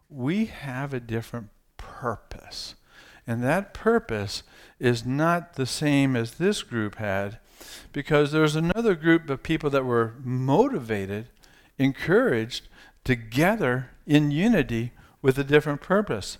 We 0.08 0.46
have 0.46 0.92
a 0.92 1.00
different 1.00 1.48
purpose. 1.76 2.74
And 3.26 3.42
that 3.44 3.74
purpose 3.74 4.42
is 4.78 5.04
not 5.04 5.54
the 5.54 5.66
same 5.66 6.16
as 6.16 6.34
this 6.34 6.62
group 6.62 6.96
had 6.96 7.38
because 7.92 8.32
there's 8.32 8.56
another 8.56 8.94
group 8.94 9.28
of 9.28 9.42
people 9.42 9.70
that 9.70 9.84
were 9.84 10.14
motivated, 10.22 11.28
encouraged 11.78 12.68
together 13.04 13.90
in 14.06 14.30
unity 14.30 14.92
with 15.20 15.38
a 15.38 15.44
different 15.44 15.80
purpose. 15.80 16.38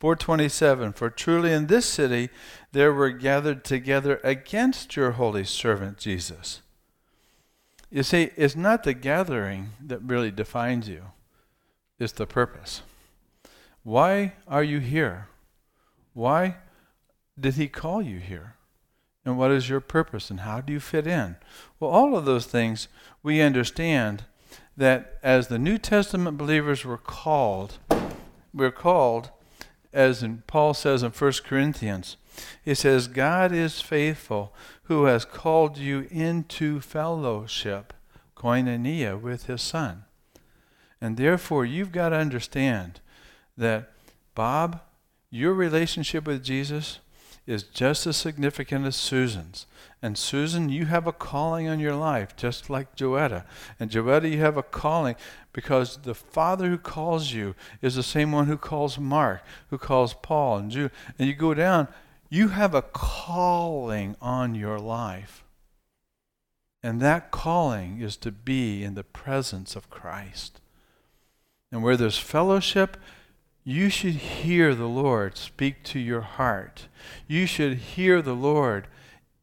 427 0.00 0.94
For 0.94 1.10
truly 1.10 1.52
in 1.52 1.66
this 1.66 1.86
city 1.86 2.30
there 2.72 2.92
were 2.92 3.10
gathered 3.10 3.64
together 3.64 4.18
against 4.24 4.96
your 4.96 5.12
holy 5.12 5.44
servant 5.44 5.98
Jesus. 5.98 6.62
You 7.90 8.02
see, 8.02 8.30
it's 8.36 8.56
not 8.56 8.84
the 8.84 8.94
gathering 8.94 9.70
that 9.84 10.02
really 10.02 10.30
defines 10.30 10.88
you, 10.88 11.02
it's 11.98 12.12
the 12.12 12.26
purpose. 12.26 12.82
Why 13.82 14.34
are 14.46 14.62
you 14.62 14.78
here? 14.78 15.28
Why 16.12 16.56
did 17.38 17.54
he 17.54 17.68
call 17.68 18.02
you 18.02 18.18
here? 18.18 18.54
And 19.24 19.36
what 19.36 19.50
is 19.50 19.68
your 19.68 19.80
purpose 19.80 20.30
and 20.30 20.40
how 20.40 20.60
do 20.60 20.72
you 20.72 20.80
fit 20.80 21.06
in? 21.06 21.36
Well, 21.78 21.90
all 21.90 22.16
of 22.16 22.24
those 22.24 22.46
things 22.46 22.88
we 23.22 23.40
understand 23.40 24.24
that 24.76 25.18
as 25.22 25.48
the 25.48 25.58
New 25.58 25.78
Testament 25.78 26.38
believers 26.38 26.84
were 26.84 26.98
called, 26.98 27.78
we're 28.54 28.70
called 28.70 29.30
as 29.92 30.22
in 30.22 30.42
Paul 30.46 30.74
says 30.74 31.02
in 31.02 31.10
1 31.10 31.32
Corinthians, 31.44 32.16
he 32.64 32.74
says, 32.74 33.08
God 33.08 33.52
is 33.52 33.80
faithful 33.80 34.54
who 34.90 35.04
has 35.04 35.24
called 35.24 35.78
you 35.78 36.08
into 36.10 36.80
fellowship, 36.80 37.94
koinonia, 38.36 39.18
with 39.18 39.46
his 39.46 39.62
Son. 39.62 40.02
And 41.00 41.16
therefore, 41.16 41.64
you've 41.64 41.92
got 41.92 42.08
to 42.08 42.16
understand 42.16 43.00
that, 43.56 43.92
Bob, 44.34 44.80
your 45.30 45.54
relationship 45.54 46.26
with 46.26 46.42
Jesus 46.42 46.98
is 47.46 47.62
just 47.62 48.04
as 48.04 48.16
significant 48.16 48.84
as 48.84 48.96
Susan's. 48.96 49.66
And 50.02 50.18
Susan, 50.18 50.68
you 50.68 50.86
have 50.86 51.06
a 51.06 51.12
calling 51.12 51.68
on 51.68 51.78
your 51.78 51.94
life, 51.94 52.34
just 52.34 52.68
like 52.68 52.96
Joetta. 52.96 53.44
And 53.78 53.92
Joetta, 53.92 54.28
you 54.28 54.40
have 54.40 54.56
a 54.56 54.62
calling 54.64 55.14
because 55.52 55.98
the 55.98 56.16
Father 56.16 56.68
who 56.68 56.78
calls 56.78 57.32
you 57.32 57.54
is 57.80 57.94
the 57.94 58.02
same 58.02 58.32
one 58.32 58.48
who 58.48 58.56
calls 58.56 58.98
Mark, 58.98 59.44
who 59.68 59.78
calls 59.78 60.14
Paul 60.14 60.56
and 60.56 60.70
Jude. 60.72 60.90
And 61.16 61.28
you 61.28 61.34
go 61.34 61.54
down, 61.54 61.86
you 62.30 62.48
have 62.48 62.74
a 62.74 62.82
calling 62.82 64.16
on 64.20 64.54
your 64.54 64.78
life. 64.78 65.44
And 66.82 67.00
that 67.02 67.30
calling 67.30 68.00
is 68.00 68.16
to 68.18 68.30
be 68.30 68.82
in 68.82 68.94
the 68.94 69.04
presence 69.04 69.76
of 69.76 69.90
Christ. 69.90 70.60
And 71.70 71.82
where 71.82 71.96
there's 71.96 72.18
fellowship, 72.18 72.96
you 73.64 73.90
should 73.90 74.14
hear 74.14 74.74
the 74.74 74.88
Lord 74.88 75.36
speak 75.36 75.82
to 75.84 75.98
your 75.98 76.22
heart. 76.22 76.86
You 77.28 77.46
should 77.46 77.76
hear 77.76 78.22
the 78.22 78.34
Lord 78.34 78.86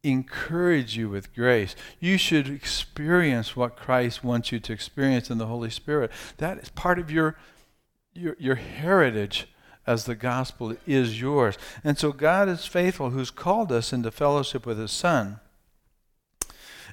encourage 0.03 0.98
you 0.98 1.10
with 1.10 1.36
grace. 1.36 1.75
You 2.00 2.17
should 2.17 2.48
experience 2.48 3.56
what 3.56 3.75
Christ 3.75 4.24
wants 4.24 4.51
you 4.51 4.60
to 4.62 4.74
experience 4.74 5.29
in 5.29 5.38
the 5.38 5.48
Holy 5.48 5.70
Spirit. 5.70 6.12
That 6.38 6.58
is 6.58 6.70
part 6.70 6.98
of 6.98 7.12
your, 7.12 7.36
your, 8.13 8.36
your 8.39 8.56
heritage 8.56 9.48
as 9.88 10.03
the 10.03 10.15
gospel 10.15 10.75
is 10.86 11.20
yours. 11.20 11.58
And 11.84 11.98
so 11.98 12.12
God 12.12 12.50
is 12.50 12.65
faithful 12.65 13.10
who's 13.10 13.32
called 13.32 13.72
us 13.72 13.94
into 13.94 14.12
fellowship 14.12 14.65
with 14.65 14.77
his 14.77 14.91
Son. 14.91 15.39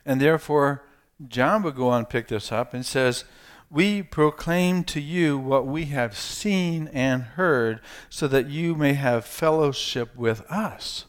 And 0.06 0.20
therefore, 0.20 0.84
John 1.26 1.62
would 1.62 1.76
go 1.76 1.88
on 1.88 1.98
and 2.00 2.08
pick 2.08 2.28
this 2.28 2.52
up 2.52 2.72
and 2.72 2.86
says, 2.86 3.24
we 3.70 4.02
proclaim 4.02 4.84
to 4.84 5.00
you 5.00 5.36
what 5.36 5.66
we 5.66 5.86
have 5.86 6.16
seen 6.16 6.88
and 6.92 7.22
heard, 7.22 7.80
so 8.08 8.28
that 8.28 8.48
you 8.48 8.76
may 8.76 8.92
have 8.92 9.24
fellowship 9.24 10.14
with 10.14 10.42
us. 10.50 11.06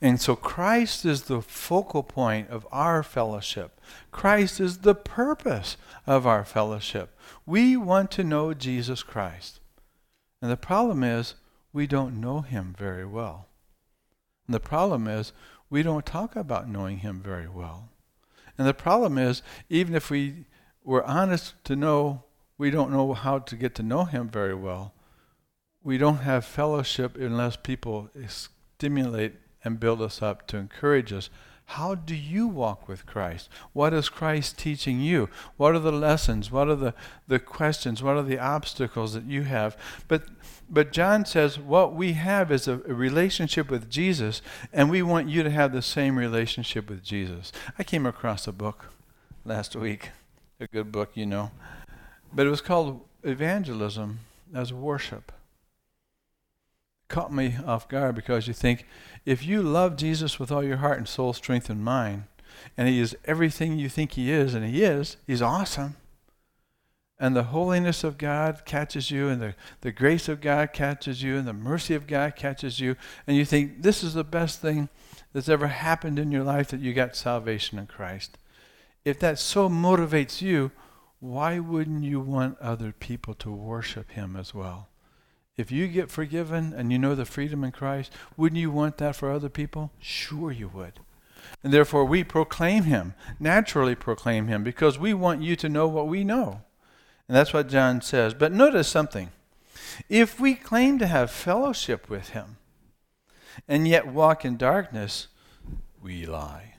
And 0.00 0.20
so 0.20 0.36
Christ 0.36 1.04
is 1.04 1.22
the 1.22 1.42
focal 1.42 2.04
point 2.04 2.50
of 2.50 2.68
our 2.70 3.02
fellowship. 3.02 3.80
Christ 4.12 4.60
is 4.60 4.78
the 4.78 4.94
purpose 4.94 5.76
of 6.06 6.24
our 6.24 6.44
fellowship. 6.44 7.18
We 7.46 7.76
want 7.76 8.12
to 8.12 8.22
know 8.22 8.54
Jesus 8.54 9.02
Christ. 9.02 9.58
And 10.40 10.50
the 10.50 10.56
problem 10.56 11.02
is, 11.02 11.34
we 11.72 11.86
don't 11.86 12.20
know 12.20 12.40
him 12.40 12.74
very 12.78 13.04
well. 13.04 13.48
And 14.46 14.54
the 14.54 14.60
problem 14.60 15.06
is, 15.06 15.32
we 15.70 15.82
don't 15.82 16.06
talk 16.06 16.36
about 16.36 16.68
knowing 16.68 16.98
him 16.98 17.20
very 17.20 17.48
well. 17.48 17.90
And 18.56 18.66
the 18.66 18.74
problem 18.74 19.18
is, 19.18 19.42
even 19.68 19.94
if 19.94 20.10
we 20.10 20.46
were 20.82 21.04
honest 21.04 21.54
to 21.64 21.76
know 21.76 22.24
we 22.58 22.70
don't 22.70 22.90
know 22.90 23.14
how 23.14 23.38
to 23.38 23.56
get 23.56 23.76
to 23.76 23.82
know 23.84 24.04
him 24.04 24.28
very 24.28 24.54
well, 24.54 24.92
we 25.82 25.96
don't 25.96 26.18
have 26.18 26.44
fellowship 26.44 27.16
unless 27.16 27.56
people 27.56 28.10
stimulate 28.26 29.36
and 29.62 29.78
build 29.78 30.02
us 30.02 30.20
up 30.20 30.46
to 30.48 30.56
encourage 30.56 31.12
us. 31.12 31.30
How 31.72 31.94
do 31.94 32.14
you 32.14 32.48
walk 32.48 32.88
with 32.88 33.04
Christ? 33.04 33.50
What 33.74 33.92
is 33.92 34.08
Christ 34.08 34.56
teaching 34.56 35.02
you? 35.02 35.28
What 35.58 35.74
are 35.74 35.78
the 35.78 35.92
lessons? 35.92 36.50
What 36.50 36.66
are 36.68 36.74
the, 36.74 36.94
the 37.26 37.38
questions? 37.38 38.02
What 38.02 38.16
are 38.16 38.22
the 38.22 38.38
obstacles 38.38 39.12
that 39.12 39.24
you 39.24 39.42
have? 39.42 39.76
But 40.08 40.22
but 40.70 40.92
John 40.92 41.26
says 41.26 41.58
what 41.58 41.94
we 41.94 42.14
have 42.14 42.50
is 42.50 42.68
a, 42.68 42.80
a 42.88 42.94
relationship 42.94 43.70
with 43.70 43.90
Jesus, 43.90 44.40
and 44.72 44.88
we 44.88 45.02
want 45.02 45.28
you 45.28 45.42
to 45.42 45.50
have 45.50 45.72
the 45.74 45.82
same 45.82 46.16
relationship 46.16 46.88
with 46.88 47.04
Jesus. 47.04 47.52
I 47.78 47.84
came 47.84 48.06
across 48.06 48.46
a 48.46 48.52
book 48.52 48.86
last 49.44 49.76
week, 49.76 50.10
a 50.58 50.66
good 50.66 50.90
book, 50.90 51.10
you 51.14 51.26
know, 51.26 51.50
but 52.32 52.46
it 52.46 52.50
was 52.50 52.62
called 52.62 53.02
Evangelism 53.22 54.20
as 54.54 54.72
Worship 54.72 55.32
caught 57.08 57.32
me 57.32 57.56
off 57.66 57.88
guard 57.88 58.14
because 58.14 58.46
you 58.46 58.54
think 58.54 58.86
if 59.24 59.44
you 59.44 59.62
love 59.62 59.96
Jesus 59.96 60.38
with 60.38 60.52
all 60.52 60.62
your 60.62 60.78
heart 60.78 60.98
and 60.98 61.08
soul, 61.08 61.32
strength, 61.32 61.68
and 61.70 61.82
mind, 61.82 62.24
and 62.76 62.88
he 62.88 63.00
is 63.00 63.16
everything 63.24 63.78
you 63.78 63.88
think 63.88 64.12
he 64.12 64.30
is, 64.30 64.54
and 64.54 64.64
he 64.64 64.82
is, 64.82 65.16
he's 65.26 65.42
awesome, 65.42 65.96
and 67.20 67.34
the 67.34 67.44
holiness 67.44 68.04
of 68.04 68.18
God 68.18 68.64
catches 68.64 69.10
you, 69.10 69.28
and 69.28 69.40
the, 69.40 69.54
the 69.80 69.90
grace 69.90 70.28
of 70.28 70.40
God 70.40 70.72
catches 70.72 71.22
you, 71.22 71.36
and 71.36 71.48
the 71.48 71.52
mercy 71.52 71.94
of 71.94 72.06
God 72.06 72.36
catches 72.36 72.78
you, 72.78 72.94
and 73.26 73.36
you 73.36 73.44
think 73.44 73.82
this 73.82 74.04
is 74.04 74.14
the 74.14 74.24
best 74.24 74.60
thing 74.60 74.88
that's 75.32 75.48
ever 75.48 75.66
happened 75.66 76.18
in 76.18 76.30
your 76.30 76.44
life 76.44 76.68
that 76.68 76.80
you 76.80 76.94
got 76.94 77.16
salvation 77.16 77.78
in 77.78 77.86
Christ. 77.86 78.38
If 79.04 79.18
that 79.20 79.38
so 79.38 79.68
motivates 79.68 80.40
you, 80.40 80.70
why 81.20 81.58
wouldn't 81.58 82.04
you 82.04 82.20
want 82.20 82.58
other 82.60 82.92
people 82.92 83.34
to 83.34 83.50
worship 83.50 84.12
Him 84.12 84.36
as 84.36 84.54
well? 84.54 84.87
If 85.58 85.70
you 85.70 85.88
get 85.88 86.10
forgiven 86.10 86.72
and 86.72 86.90
you 86.90 86.98
know 86.98 87.14
the 87.14 87.26
freedom 87.26 87.64
in 87.64 87.72
Christ, 87.72 88.12
wouldn't 88.36 88.60
you 88.60 88.70
want 88.70 88.96
that 88.98 89.16
for 89.16 89.30
other 89.30 89.50
people? 89.50 89.90
Sure, 90.00 90.50
you 90.50 90.68
would. 90.68 91.00
And 91.62 91.72
therefore, 91.72 92.04
we 92.04 92.24
proclaim 92.24 92.84
Him, 92.84 93.14
naturally 93.38 93.94
proclaim 93.94 94.46
Him, 94.46 94.62
because 94.62 94.98
we 94.98 95.12
want 95.12 95.42
you 95.42 95.56
to 95.56 95.68
know 95.68 95.88
what 95.88 96.06
we 96.06 96.24
know. 96.24 96.62
And 97.26 97.36
that's 97.36 97.52
what 97.52 97.68
John 97.68 98.00
says. 98.00 98.32
But 98.32 98.52
notice 98.52 98.88
something. 98.88 99.30
If 100.08 100.40
we 100.40 100.54
claim 100.54 100.98
to 100.98 101.06
have 101.06 101.30
fellowship 101.30 102.08
with 102.08 102.30
him 102.30 102.56
and 103.66 103.86
yet 103.86 104.06
walk 104.06 104.44
in 104.44 104.56
darkness, 104.56 105.28
we 106.02 106.24
lie. 106.24 106.74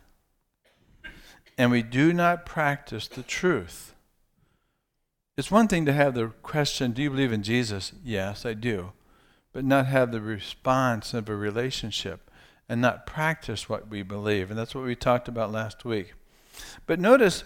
And 1.57 1.71
we 1.71 1.83
do 1.83 2.13
not 2.13 2.45
practice 2.45 3.07
the 3.07 3.23
truth. 3.23 3.93
It's 5.39 5.49
one 5.49 5.69
thing 5.69 5.85
to 5.85 5.93
have 5.93 6.15
the 6.15 6.33
question, 6.43 6.91
Do 6.91 7.01
you 7.01 7.09
believe 7.09 7.31
in 7.31 7.43
Jesus? 7.43 7.93
Yes, 8.03 8.45
I 8.45 8.53
do. 8.53 8.91
But 9.53 9.63
not 9.63 9.85
have 9.85 10.11
the 10.11 10.19
response 10.19 11.13
of 11.13 11.29
a 11.29 11.35
relationship 11.35 12.29
and 12.67 12.81
not 12.81 13.05
practice 13.05 13.69
what 13.69 13.87
we 13.87 14.01
believe. 14.01 14.49
And 14.49 14.59
that's 14.59 14.75
what 14.75 14.83
we 14.83 14.97
talked 14.97 15.29
about 15.29 15.49
last 15.49 15.85
week. 15.85 16.13
But 16.85 16.99
notice 16.99 17.45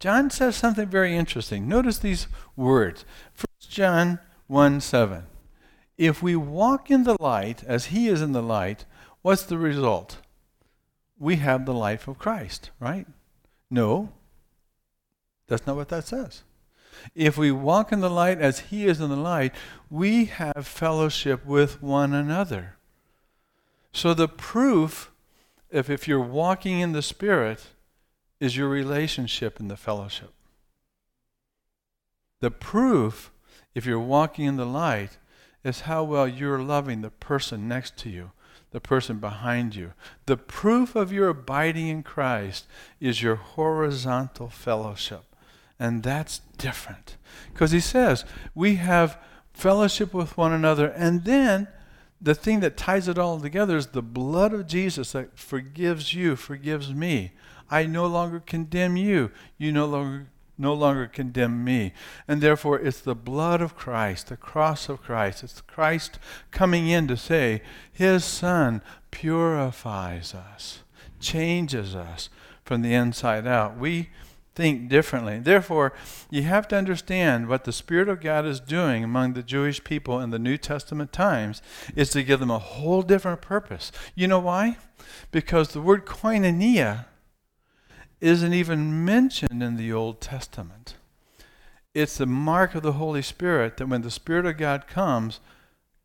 John 0.00 0.30
says 0.30 0.56
something 0.56 0.88
very 0.88 1.14
interesting. 1.14 1.68
Notice 1.68 1.98
these 1.98 2.26
words 2.56 3.04
1 3.36 3.44
John 3.68 4.18
1 4.46 4.80
7. 4.80 5.24
If 5.98 6.22
we 6.22 6.36
walk 6.36 6.90
in 6.90 7.04
the 7.04 7.18
light 7.20 7.62
as 7.64 7.86
he 7.86 8.08
is 8.08 8.22
in 8.22 8.32
the 8.32 8.42
light, 8.42 8.86
what's 9.20 9.42
the 9.42 9.58
result? 9.58 10.22
We 11.18 11.36
have 11.36 11.66
the 11.66 11.74
life 11.74 12.08
of 12.08 12.18
Christ, 12.18 12.70
right? 12.80 13.06
No, 13.70 14.08
that's 15.48 15.66
not 15.66 15.76
what 15.76 15.90
that 15.90 16.06
says. 16.06 16.44
If 17.14 17.36
we 17.36 17.50
walk 17.50 17.92
in 17.92 18.00
the 18.00 18.10
light 18.10 18.38
as 18.38 18.60
he 18.60 18.86
is 18.86 19.00
in 19.00 19.10
the 19.10 19.16
light, 19.16 19.54
we 19.90 20.26
have 20.26 20.66
fellowship 20.66 21.44
with 21.44 21.82
one 21.82 22.12
another. 22.14 22.76
So 23.92 24.14
the 24.14 24.28
proof, 24.28 25.10
if, 25.70 25.90
if 25.90 26.08
you're 26.08 26.20
walking 26.20 26.80
in 26.80 26.92
the 26.92 27.02
Spirit, 27.02 27.66
is 28.40 28.56
your 28.56 28.68
relationship 28.68 29.60
in 29.60 29.68
the 29.68 29.76
fellowship. 29.76 30.32
The 32.40 32.50
proof, 32.50 33.30
if 33.74 33.86
you're 33.86 34.00
walking 34.00 34.46
in 34.46 34.56
the 34.56 34.66
light, 34.66 35.18
is 35.62 35.82
how 35.82 36.02
well 36.02 36.26
you're 36.26 36.58
loving 36.58 37.02
the 37.02 37.10
person 37.10 37.68
next 37.68 37.96
to 37.98 38.10
you, 38.10 38.32
the 38.72 38.80
person 38.80 39.18
behind 39.18 39.76
you. 39.76 39.92
The 40.26 40.36
proof 40.36 40.96
of 40.96 41.12
your 41.12 41.28
abiding 41.28 41.86
in 41.86 42.02
Christ 42.02 42.66
is 43.00 43.22
your 43.22 43.36
horizontal 43.36 44.48
fellowship. 44.48 45.31
And 45.82 46.04
that's 46.04 46.42
different. 46.58 47.16
Because 47.52 47.72
he 47.72 47.80
says, 47.80 48.24
we 48.54 48.76
have 48.76 49.18
fellowship 49.52 50.14
with 50.14 50.36
one 50.36 50.52
another. 50.52 50.86
And 50.86 51.24
then 51.24 51.66
the 52.20 52.36
thing 52.36 52.60
that 52.60 52.76
ties 52.76 53.08
it 53.08 53.18
all 53.18 53.40
together 53.40 53.76
is 53.76 53.88
the 53.88 54.00
blood 54.00 54.52
of 54.52 54.68
Jesus 54.68 55.10
that 55.10 55.36
forgives 55.36 56.14
you, 56.14 56.36
forgives 56.36 56.94
me. 56.94 57.32
I 57.68 57.86
no 57.86 58.06
longer 58.06 58.38
condemn 58.38 58.96
you. 58.96 59.32
You 59.58 59.72
no 59.72 59.86
longer 59.86 60.28
no 60.56 60.72
longer 60.72 61.08
condemn 61.08 61.64
me. 61.64 61.92
And 62.28 62.40
therefore, 62.40 62.78
it's 62.78 63.00
the 63.00 63.16
blood 63.16 63.60
of 63.60 63.74
Christ, 63.74 64.28
the 64.28 64.36
cross 64.36 64.88
of 64.88 65.02
Christ. 65.02 65.42
It's 65.42 65.62
Christ 65.62 66.20
coming 66.52 66.86
in 66.86 67.08
to 67.08 67.16
say, 67.16 67.62
His 67.90 68.24
Son 68.24 68.82
purifies 69.10 70.32
us, 70.32 70.84
changes 71.18 71.96
us 71.96 72.28
from 72.62 72.82
the 72.82 72.94
inside 72.94 73.48
out. 73.48 73.76
We 73.76 74.10
think 74.54 74.88
differently. 74.88 75.38
Therefore, 75.38 75.92
you 76.30 76.42
have 76.42 76.68
to 76.68 76.76
understand 76.76 77.48
what 77.48 77.64
the 77.64 77.72
Spirit 77.72 78.08
of 78.08 78.20
God 78.20 78.44
is 78.44 78.60
doing 78.60 79.02
among 79.02 79.32
the 79.32 79.42
Jewish 79.42 79.82
people 79.82 80.20
in 80.20 80.30
the 80.30 80.38
New 80.38 80.58
Testament 80.58 81.12
times 81.12 81.62
is 81.96 82.10
to 82.10 82.22
give 82.22 82.40
them 82.40 82.50
a 82.50 82.58
whole 82.58 83.02
different 83.02 83.40
purpose. 83.40 83.92
You 84.14 84.28
know 84.28 84.40
why? 84.40 84.76
Because 85.30 85.68
the 85.68 85.80
word 85.80 86.04
koinonia 86.04 87.06
isn't 88.20 88.52
even 88.52 89.04
mentioned 89.04 89.62
in 89.62 89.76
the 89.76 89.92
Old 89.92 90.20
Testament. 90.20 90.94
It's 91.94 92.18
the 92.18 92.26
mark 92.26 92.74
of 92.74 92.82
the 92.82 92.92
Holy 92.92 93.22
Spirit 93.22 93.76
that 93.76 93.88
when 93.88 94.02
the 94.02 94.10
Spirit 94.10 94.46
of 94.46 94.56
God 94.56 94.86
comes, 94.86 95.40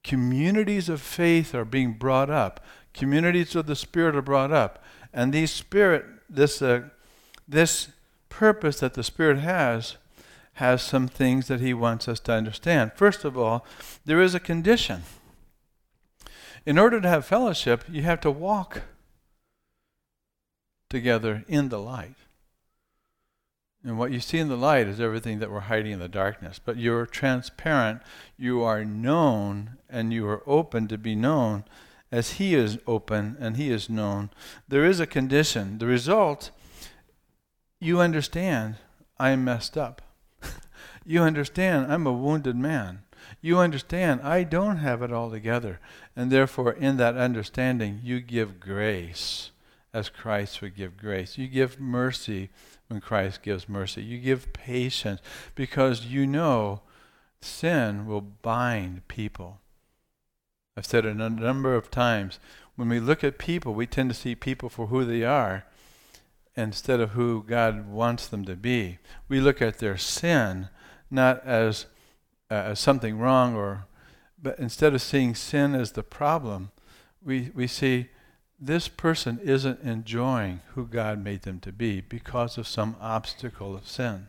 communities 0.03 0.89
of 0.89 1.01
faith 1.01 1.53
are 1.53 1.65
being 1.65 1.93
brought 1.93 2.29
up. 2.29 2.63
Communities 2.93 3.55
of 3.55 3.67
the 3.67 3.75
Spirit 3.75 4.15
are 4.15 4.21
brought 4.21 4.51
up. 4.51 4.83
And 5.13 5.33
these 5.33 5.51
Spirit, 5.51 6.05
this, 6.29 6.61
uh, 6.61 6.89
this 7.47 7.89
purpose 8.29 8.79
that 8.79 8.93
the 8.93 9.03
Spirit 9.03 9.39
has, 9.39 9.97
has 10.53 10.81
some 10.81 11.07
things 11.07 11.47
that 11.47 11.59
He 11.59 11.73
wants 11.73 12.07
us 12.07 12.19
to 12.21 12.33
understand. 12.33 12.93
First 12.95 13.23
of 13.23 13.37
all, 13.37 13.65
there 14.05 14.21
is 14.21 14.33
a 14.35 14.39
condition. 14.39 15.03
In 16.65 16.77
order 16.77 16.99
to 16.99 17.07
have 17.07 17.25
fellowship, 17.25 17.83
you 17.89 18.01
have 18.03 18.19
to 18.21 18.31
walk 18.31 18.81
together 20.89 21.45
in 21.47 21.69
the 21.69 21.79
light. 21.79 22.15
And 23.83 23.97
what 23.97 24.11
you 24.11 24.19
see 24.19 24.39
in 24.39 24.49
the 24.49 24.57
light 24.57 24.87
is 24.87 24.99
everything 24.99 25.39
that 25.39 25.51
we're 25.51 25.61
hiding 25.61 25.93
in 25.93 25.99
the 25.99 26.09
darkness. 26.09 26.59
But 26.63 26.77
you're 26.77 27.05
transparent, 27.05 28.01
you 28.37 28.61
are 28.63 28.83
known, 28.83 29.77
and 29.89 30.11
you 30.11 30.27
are 30.27 30.43
open 30.45 30.87
to 30.89 30.97
be 30.97 31.15
known 31.15 31.63
as 32.11 32.31
He 32.31 32.53
is 32.53 32.79
open 32.87 33.37
and 33.39 33.55
He 33.55 33.69
is 33.69 33.89
known. 33.89 34.29
There 34.67 34.85
is 34.85 34.99
a 34.99 35.07
condition. 35.07 35.77
The 35.77 35.85
result, 35.85 36.51
you 37.79 37.99
understand, 37.99 38.75
I'm 39.19 39.43
messed 39.43 39.77
up. 39.77 40.01
you 41.05 41.21
understand, 41.21 41.91
I'm 41.91 42.07
a 42.07 42.13
wounded 42.13 42.55
man. 42.55 43.03
You 43.41 43.59
understand, 43.59 44.21
I 44.21 44.43
don't 44.43 44.77
have 44.77 45.01
it 45.01 45.11
all 45.11 45.29
together. 45.29 45.79
And 46.15 46.31
therefore, 46.31 46.71
in 46.71 46.97
that 46.97 47.15
understanding, 47.15 48.01
you 48.03 48.19
give 48.19 48.59
grace 48.59 49.51
as 49.93 50.09
Christ 50.09 50.61
would 50.61 50.75
give 50.75 50.97
grace. 50.97 51.37
You 51.37 51.47
give 51.47 51.79
mercy 51.79 52.49
when 52.87 53.01
Christ 53.01 53.41
gives 53.41 53.69
mercy. 53.69 54.03
You 54.03 54.19
give 54.19 54.53
patience 54.53 55.21
because 55.55 56.05
you 56.05 56.25
know 56.25 56.81
sin 57.41 58.05
will 58.05 58.21
bind 58.21 59.07
people. 59.07 59.59
I've 60.75 60.85
said 60.85 61.05
it 61.05 61.17
a 61.17 61.29
number 61.29 61.75
of 61.75 61.89
times. 61.89 62.39
When 62.75 62.89
we 62.89 62.99
look 62.99 63.23
at 63.23 63.39
people, 63.39 63.73
we 63.73 63.87
tend 63.87 64.09
to 64.09 64.15
see 64.15 64.35
people 64.35 64.69
for 64.69 64.87
who 64.87 65.03
they 65.03 65.23
are 65.23 65.65
instead 66.57 66.99
of 66.99 67.11
who 67.11 67.43
God 67.47 67.87
wants 67.87 68.27
them 68.27 68.43
to 68.45 68.55
be. 68.55 68.97
We 69.29 69.39
look 69.39 69.61
at 69.61 69.77
their 69.77 69.97
sin 69.97 70.67
not 71.09 71.45
as, 71.45 71.85
uh, 72.51 72.55
as 72.55 72.79
something 72.79 73.17
wrong 73.17 73.55
or 73.55 73.85
but 74.41 74.59
instead 74.59 74.93
of 74.93 75.01
seeing 75.01 75.33
sin 75.33 75.73
as 75.73 75.93
the 75.93 76.03
problem, 76.03 76.71
we, 77.23 77.51
we 77.55 77.67
see 77.67 78.09
this 78.59 78.87
person 78.87 79.39
isn't 79.43 79.81
enjoying 79.81 80.61
who 80.73 80.85
God 80.85 81.23
made 81.23 81.41
them 81.41 81.59
to 81.61 81.71
be 81.71 82.01
because 82.01 82.57
of 82.57 82.67
some 82.67 82.95
obstacle 83.01 83.75
of 83.75 83.87
sin. 83.87 84.27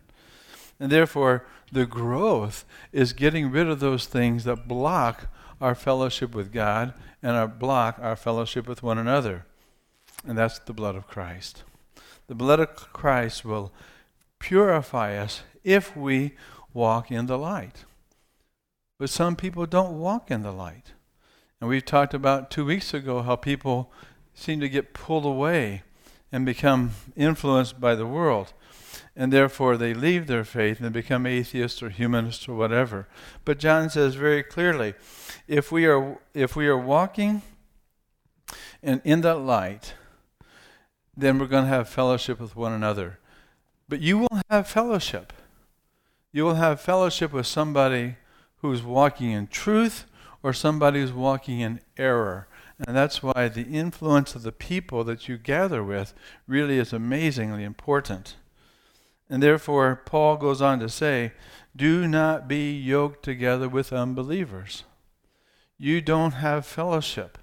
And 0.81 0.91
therefore, 0.91 1.47
the 1.73 1.87
growth 1.87 2.65
is 2.93 3.13
getting 3.13 3.51
rid 3.51 3.69
of 3.69 3.81
those 3.81 4.07
things 4.07 4.45
that 4.45 4.69
block 4.69 5.29
our 5.61 5.75
fellowship 5.75 6.35
with 6.35 6.53
God 6.53 6.95
and 7.23 7.37
our 7.37 7.49
block 7.49 7.99
our 8.01 8.17
fellowship 8.17 8.67
with 8.67 8.83
one 8.83 8.99
another. 8.99 9.45
And 10.27 10.39
that's 10.39 10.59
the 10.59 10.73
blood 10.73 10.95
of 10.95 11.07
Christ. 11.07 11.65
The 12.29 12.35
blood 12.35 12.61
of 12.61 12.93
Christ 12.93 13.45
will 13.45 13.73
purify 14.39 15.17
us 15.17 15.43
if 15.65 15.97
we 15.97 16.37
walk 16.73 17.11
in 17.11 17.27
the 17.27 17.39
light. 17.39 17.85
But 18.99 19.11
some 19.11 19.35
people 19.35 19.67
don't 19.67 19.99
walk 19.99 20.31
in 20.31 20.43
the 20.43 20.53
light. 20.53 20.93
And 21.61 21.69
we 21.69 21.81
talked 21.81 22.15
about 22.15 22.51
two 22.51 22.65
weeks 22.65 22.95
ago 22.95 23.23
how 23.23 23.37
people 23.37 23.91
seem 24.35 24.61
to 24.61 24.69
get 24.69 24.95
pulled 24.95 25.25
away 25.25 25.83
and 26.31 26.45
become 26.45 26.91
influenced 27.17 27.81
by 27.81 27.95
the 27.95 28.07
world. 28.07 28.53
And 29.17 29.33
therefore, 29.33 29.77
they 29.77 29.95
leave 29.95 30.27
their 30.27 30.45
faith 30.45 30.81
and 30.81 30.93
become 30.93 31.27
atheists 31.27 31.83
or 31.83 31.91
humanists 31.91 32.49
or 32.49 32.55
whatever. 32.55 33.09
But 33.45 33.59
John 33.59 33.91
says 33.91 34.15
very 34.15 34.43
clearly 34.43 34.95
if 35.49 35.73
we 35.73 35.87
are, 35.87 36.19
if 36.35 36.55
we 36.55 36.69
are 36.69 36.79
walking 36.79 37.43
and 38.83 39.01
in 39.05 39.23
that 39.23 39.41
light, 39.41 39.95
then 41.19 41.39
we're 41.39 41.47
going 41.47 41.65
to 41.65 41.71
have 41.71 41.89
fellowship 41.89 42.39
with 42.39 42.55
one 42.55 42.73
another. 42.73 43.19
But 43.89 44.01
you 44.01 44.19
will 44.19 44.43
have 44.49 44.69
fellowship. 44.69 45.33
You 46.33 46.45
will 46.45 46.55
have 46.55 46.81
fellowship 46.81 47.33
with 47.33 47.47
somebody 47.47 48.17
who's 48.59 48.83
walking 48.83 49.33
in 49.33 49.49
truth 49.49 50.05
or 50.43 50.53
somebody 50.53 51.01
who's 51.01 51.13
walking 51.13 51.59
in 51.59 51.81
error. 51.97 52.47
And 52.87 52.97
that's 52.97 53.23
why 53.23 53.49
the 53.49 53.63
influence 53.63 54.37
of 54.37 54.43
the 54.43 54.53
people 54.53 55.03
that 55.05 55.29
you 55.29 55.37
gather 55.37 55.83
with 55.83 56.15
really 56.47 56.79
is 56.79 56.93
amazingly 56.93 57.65
important. 57.65 58.37
And 59.29 59.43
therefore, 59.43 60.01
Paul 60.07 60.37
goes 60.37 60.63
on 60.63 60.79
to 60.79 60.89
say, 60.89 61.33
do 61.75 62.07
not 62.07 62.47
be 62.47 62.73
yoked 62.73 63.25
together 63.25 63.69
with 63.69 63.93
unbelievers. 63.93 64.85
You 65.77 66.01
don't 66.01 66.35
have 66.35 66.65
fellowship. 66.65 67.39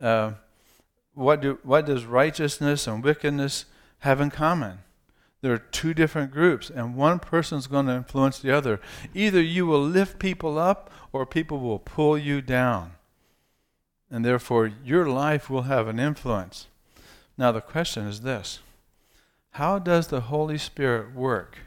Uh, 0.00 0.32
what, 1.18 1.40
do, 1.40 1.58
what 1.62 1.86
does 1.86 2.04
righteousness 2.04 2.86
and 2.86 3.02
wickedness 3.02 3.64
have 4.00 4.20
in 4.20 4.30
common? 4.30 4.78
There 5.40 5.52
are 5.52 5.58
two 5.58 5.92
different 5.94 6.30
groups, 6.30 6.70
and 6.70 6.96
one 6.96 7.18
person's 7.18 7.66
going 7.66 7.86
to 7.86 7.94
influence 7.94 8.38
the 8.38 8.52
other. 8.52 8.80
Either 9.14 9.40
you 9.40 9.66
will 9.66 9.82
lift 9.82 10.18
people 10.18 10.58
up, 10.58 10.90
or 11.12 11.26
people 11.26 11.58
will 11.58 11.78
pull 11.78 12.16
you 12.16 12.40
down. 12.40 12.92
And 14.10 14.24
therefore, 14.24 14.72
your 14.84 15.08
life 15.08 15.50
will 15.50 15.62
have 15.62 15.88
an 15.88 15.98
influence. 15.98 16.66
Now, 17.36 17.52
the 17.52 17.60
question 17.60 18.06
is 18.06 18.20
this 18.20 18.60
How 19.52 19.78
does 19.78 20.08
the 20.08 20.22
Holy 20.22 20.58
Spirit 20.58 21.14
work 21.14 21.58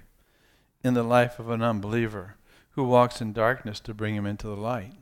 in 0.83 0.93
the 0.93 1.03
life 1.03 1.39
of 1.39 1.49
an 1.49 1.61
unbeliever 1.61 2.35
who 2.71 2.83
walks 2.83 3.21
in 3.21 3.33
darkness 3.33 3.79
to 3.81 3.93
bring 3.93 4.15
him 4.15 4.25
into 4.25 4.47
the 4.47 4.55
light? 4.55 4.93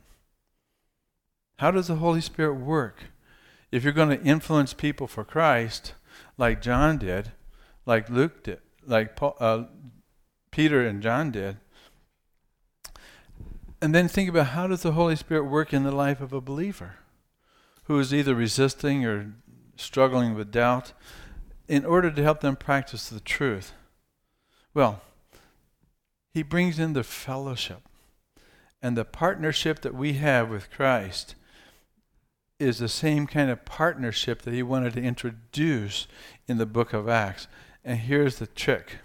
How 1.58 1.70
does 1.70 1.86
the 1.86 1.96
Holy 1.96 2.20
Spirit 2.20 2.54
work? 2.54 3.04
If 3.70 3.84
you're 3.84 3.92
going 3.92 4.16
to 4.16 4.24
influence 4.24 4.74
people 4.74 5.06
for 5.06 5.24
Christ, 5.24 5.94
like 6.36 6.60
John 6.60 6.98
did, 6.98 7.32
like 7.86 8.10
Luke 8.10 8.42
did, 8.42 8.60
like 8.86 9.16
Paul, 9.16 9.36
uh, 9.38 9.64
Peter 10.50 10.84
and 10.86 11.02
John 11.02 11.30
did. 11.30 11.58
And 13.80 13.94
then 13.94 14.08
think 14.08 14.28
about 14.28 14.48
how 14.48 14.66
does 14.66 14.82
the 14.82 14.92
Holy 14.92 15.16
Spirit 15.16 15.44
work 15.44 15.72
in 15.72 15.84
the 15.84 15.92
life 15.92 16.20
of 16.20 16.32
a 16.32 16.40
believer 16.40 16.96
who 17.84 17.98
is 17.98 18.12
either 18.12 18.34
resisting 18.34 19.06
or 19.06 19.32
struggling 19.76 20.34
with 20.34 20.50
doubt 20.50 20.92
in 21.66 21.84
order 21.84 22.10
to 22.10 22.22
help 22.22 22.40
them 22.40 22.56
practice 22.56 23.08
the 23.08 23.20
truth? 23.20 23.72
Well, 24.74 25.00
he 26.32 26.42
brings 26.42 26.78
in 26.78 26.92
the 26.92 27.04
fellowship 27.04 27.82
and 28.82 28.96
the 28.96 29.04
partnership 29.04 29.80
that 29.82 29.94
we 29.94 30.14
have 30.14 30.50
with 30.50 30.70
Christ 30.70 31.34
is 32.60 32.78
the 32.78 32.88
same 32.88 33.26
kind 33.26 33.50
of 33.50 33.64
partnership 33.64 34.42
that 34.42 34.54
he 34.54 34.62
wanted 34.62 34.92
to 34.94 35.02
introduce 35.02 36.06
in 36.46 36.58
the 36.58 36.66
book 36.66 36.92
of 36.92 37.08
Acts. 37.08 37.48
And 37.84 37.98
here's 37.98 38.38
the 38.38 38.46
trick 38.46 38.98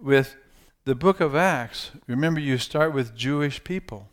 with 0.00 0.36
the 0.84 0.94
book 0.94 1.20
of 1.20 1.36
Acts, 1.36 1.90
remember 2.06 2.40
you 2.40 2.58
start 2.58 2.94
with 2.94 3.14
Jewish 3.14 3.62
people. 3.62 4.08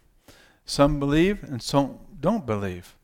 Some 0.65 0.99
believe 0.99 1.43
and 1.43 1.61
some 1.61 1.99
don't 2.19 2.45
believe. 2.45 2.95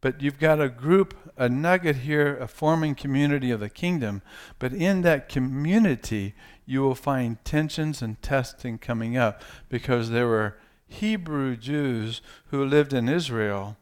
But 0.00 0.22
you've 0.22 0.38
got 0.38 0.60
a 0.60 0.68
group, 0.68 1.14
a 1.36 1.48
nugget 1.48 1.96
here, 1.96 2.36
a 2.36 2.48
forming 2.48 2.94
community 2.94 3.50
of 3.50 3.60
the 3.60 3.68
kingdom. 3.68 4.22
But 4.58 4.72
in 4.72 5.02
that 5.02 5.28
community, 5.28 6.34
you 6.64 6.80
will 6.80 6.94
find 6.94 7.44
tensions 7.44 8.00
and 8.00 8.20
testing 8.22 8.78
coming 8.78 9.16
up 9.16 9.42
because 9.68 10.10
there 10.10 10.26
were 10.26 10.56
Hebrew 10.88 11.56
Jews 11.56 12.22
who 12.46 12.64
lived 12.64 12.92
in 12.92 13.08
Israel, 13.08 13.76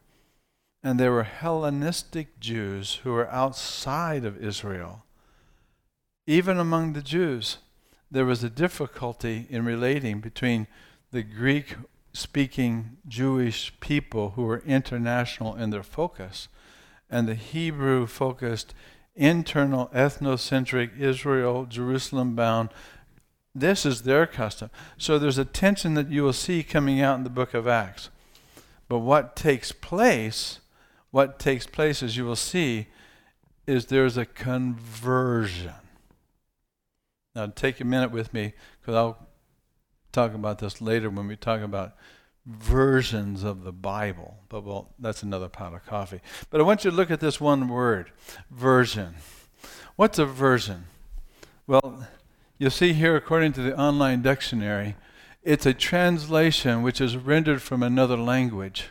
and 0.83 0.99
there 0.99 1.13
were 1.13 1.25
Hellenistic 1.25 2.39
Jews 2.41 3.01
who 3.03 3.13
were 3.13 3.31
outside 3.31 4.25
of 4.25 4.43
Israel 4.43 5.05
even 6.29 6.59
among 6.59 6.93
the 6.93 7.01
Jews, 7.01 7.57
there 8.11 8.27
was 8.27 8.45
a 8.45 8.51
difficulty 8.51 9.47
in 9.49 9.65
relating 9.65 10.21
between 10.21 10.67
the 11.11 11.23
Greek 11.23 11.75
speaking 12.13 12.99
Jewish 13.09 13.73
people 13.81 14.31
who 14.31 14.43
were 14.43 14.63
international 14.67 15.57
in 15.57 15.71
their 15.71 15.83
focus 15.83 16.49
and 17.09 17.27
the 17.27 17.35
Hebrew 17.35 18.07
focused 18.07 18.75
internal 19.17 19.89
ethnocentric 19.95 21.01
Israel, 21.01 21.65
Jerusalem 21.65 22.35
bound. 22.37 22.69
This 23.55 23.87
is 23.87 24.03
their 24.03 24.27
custom. 24.27 24.69
So 24.99 25.19
there's 25.19 25.39
a 25.39 25.47
tension 25.47 25.95
that 25.95 26.11
you 26.11 26.25
will 26.25 26.35
see 26.35 26.63
coming 26.63 27.01
out 27.01 27.17
in 27.17 27.25
the 27.25 27.31
book 27.31 27.55
of 27.55 27.67
Acts. 27.67 28.11
But 28.87 28.99
what 28.99 29.35
takes 29.35 29.73
place, 29.73 30.61
what 31.11 31.39
takes 31.39 31.67
place 31.67 32.03
as 32.03 32.17
you 32.17 32.25
will 32.25 32.37
see, 32.37 32.89
is 33.67 33.87
there's 33.87 34.17
a 34.17 34.25
conversion. 34.25 35.75
Now, 37.35 37.47
take 37.47 37.81
a 37.81 37.85
minute 37.85 38.11
with 38.11 38.33
me 38.33 38.55
because 38.81 38.95
I'll 38.95 39.29
talk 40.13 40.35
about 40.35 40.59
this 40.59 40.81
later 40.81 41.11
when 41.11 41.29
we 41.29 41.37
talk 41.37 41.61
about 41.61 41.95
versions 42.47 43.45
of 43.45 43.63
the 43.65 43.73
Bible. 43.73 44.39
But 44.49 44.65
well, 44.65 44.95
that's 44.99 45.23
another 45.23 45.49
pot 45.49 45.75
of 45.75 45.85
coffee. 45.85 46.21
But 46.51 46.61
I 46.61 46.65
want 46.65 46.85
you 46.85 46.91
to 46.91 46.97
look 46.97 47.11
at 47.11 47.21
this 47.21 47.41
one 47.41 47.69
word 47.69 48.11
version. 48.51 49.17
What's 49.97 50.19
a 50.19 50.25
version? 50.25 50.85
Well, 51.67 52.07
you'll 52.57 52.71
see 52.71 52.95
here, 52.95 53.17
according 53.17 53.53
to 53.55 53.63
the 53.63 53.79
online 53.79 54.23
dictionary, 54.23 54.97
it's 55.43 55.67
a 55.67 55.75
translation 55.75 56.83
which 56.83 57.01
is 57.01 57.17
rendered 57.17 57.61
from 57.61 57.83
another 57.83 58.17
language. 58.17 58.89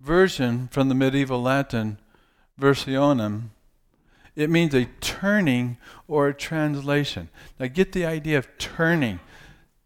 Version 0.00 0.68
from 0.68 0.88
the 0.88 0.94
medieval 0.94 1.40
Latin 1.40 1.98
versionem 2.60 3.50
it 4.36 4.50
means 4.50 4.74
a 4.74 4.86
turning 5.00 5.76
or 6.08 6.28
a 6.28 6.34
translation. 6.34 7.28
Now 7.58 7.66
get 7.66 7.92
the 7.92 8.04
idea 8.04 8.38
of 8.38 8.48
turning, 8.58 9.20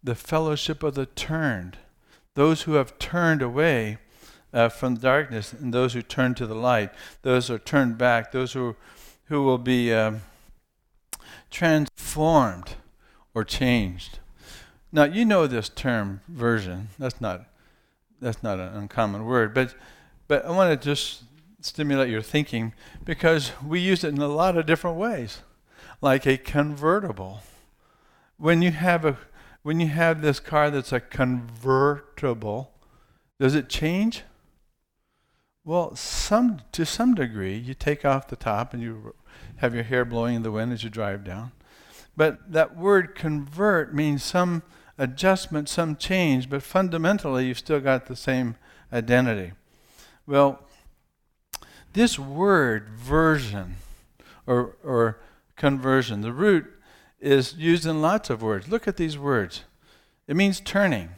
the 0.02 0.14
fellowship 0.14 0.82
of 0.82 0.94
the 0.94 1.06
turned. 1.06 1.76
Those 2.34 2.62
who 2.62 2.74
have 2.74 2.98
turned 2.98 3.42
away 3.42 3.98
uh, 4.52 4.70
from 4.70 4.96
darkness 4.96 5.52
and 5.52 5.74
those 5.74 5.92
who 5.92 6.00
turn 6.00 6.34
to 6.36 6.46
the 6.46 6.54
light, 6.54 6.90
those 7.22 7.48
who 7.48 7.54
are 7.54 7.58
turned 7.58 7.98
back, 7.98 8.32
those 8.32 8.54
who, 8.54 8.76
who 9.24 9.42
will 9.42 9.58
be 9.58 9.92
um, 9.92 10.22
transformed 11.50 12.76
or 13.34 13.44
changed. 13.44 14.20
Now 14.90 15.04
you 15.04 15.26
know 15.26 15.46
this 15.46 15.68
term 15.68 16.22
version. 16.28 16.88
That's 16.98 17.20
not 17.20 17.44
that's 18.20 18.42
not 18.42 18.58
an 18.58 18.74
uncommon 18.74 19.24
word, 19.26 19.54
but 19.54 19.74
but 20.28 20.44
I 20.44 20.50
want 20.50 20.80
to 20.80 20.88
just 20.88 21.24
stimulate 21.60 22.10
your 22.10 22.22
thinking 22.22 22.72
because 23.04 23.52
we 23.66 23.80
use 23.80 24.04
it 24.04 24.14
in 24.14 24.18
a 24.18 24.28
lot 24.28 24.56
of 24.56 24.66
different 24.66 24.96
ways, 24.96 25.40
like 26.00 26.26
a 26.26 26.36
convertible. 26.36 27.40
When 28.36 28.62
you 28.62 28.70
have 28.70 29.04
a 29.04 29.18
when 29.62 29.80
you 29.80 29.88
have 29.88 30.22
this 30.22 30.38
car 30.38 30.70
that's 30.70 30.92
a 30.92 31.00
convertible, 31.00 32.70
does 33.40 33.54
it 33.54 33.68
change? 33.68 34.22
Well, 35.64 35.96
some 35.96 36.62
to 36.72 36.86
some 36.86 37.14
degree, 37.14 37.56
you 37.56 37.74
take 37.74 38.04
off 38.04 38.28
the 38.28 38.36
top 38.36 38.72
and 38.72 38.82
you 38.82 39.14
have 39.56 39.74
your 39.74 39.84
hair 39.84 40.04
blowing 40.04 40.36
in 40.36 40.42
the 40.42 40.52
wind 40.52 40.72
as 40.72 40.84
you 40.84 40.90
drive 40.90 41.24
down. 41.24 41.52
But 42.16 42.52
that 42.52 42.76
word 42.76 43.14
convert 43.14 43.94
means 43.94 44.22
some 44.22 44.62
adjustment, 44.96 45.68
some 45.68 45.96
change, 45.96 46.48
but 46.48 46.62
fundamentally 46.62 47.46
you've 47.46 47.58
still 47.58 47.80
got 47.80 48.06
the 48.06 48.16
same 48.16 48.56
identity. 48.92 49.52
Well, 50.28 50.60
this 51.94 52.18
word, 52.18 52.90
version, 52.90 53.76
or, 54.46 54.76
or 54.84 55.20
conversion, 55.56 56.20
the 56.20 56.34
root 56.34 56.66
is 57.18 57.54
used 57.54 57.86
in 57.86 58.02
lots 58.02 58.28
of 58.28 58.42
words. 58.42 58.68
Look 58.68 58.86
at 58.86 58.98
these 58.98 59.16
words. 59.16 59.64
It 60.26 60.36
means 60.36 60.60
turning. 60.60 61.08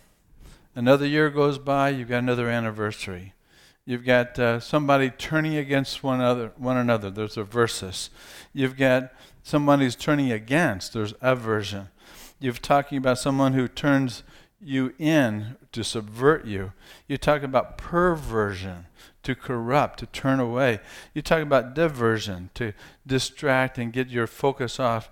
Another 0.77 1.07
year 1.07 1.29
goes 1.29 1.59
by, 1.59 1.89
you've 1.89 2.09
got 2.09 2.19
another 2.19 2.49
anniversary. 2.49 3.35
You've 3.85 4.05
got 4.05 4.39
uh, 4.39 4.61
somebody 4.61 5.11
turning 5.11 5.57
against 5.57 6.05
one, 6.05 6.21
other, 6.21 6.53
one 6.57 6.77
another. 6.77 7.11
There's 7.11 7.37
a 7.37 7.43
versus. 7.43 8.11
You've 8.53 8.77
got 8.77 9.13
somebody 9.43 9.87
who's 9.87 9.97
turning 9.97 10.31
against. 10.31 10.93
There's 10.93 11.15
aversion. 11.21 11.89
You're 12.39 12.53
talking 12.53 12.97
about 12.99 13.19
someone 13.19 13.55
who 13.55 13.67
turns 13.67 14.23
you 14.63 14.95
in 14.99 15.57
to 15.73 15.83
subvert 15.83 16.45
you. 16.45 16.73
You 17.09 17.17
talk 17.17 17.43
about 17.43 17.79
perversion 17.79 18.87
to 19.23 19.35
corrupt, 19.35 19.99
to 20.01 20.07
turn 20.07 20.41
away. 20.41 20.81
You 21.15 21.23
talk 21.23 21.43
about 21.43 21.75
diversion, 21.75 22.51
to 22.55 22.73
distract 23.07 23.79
and 23.79 23.93
get 23.93 24.09
your 24.09 24.27
focus 24.27 24.81
off. 24.81 25.11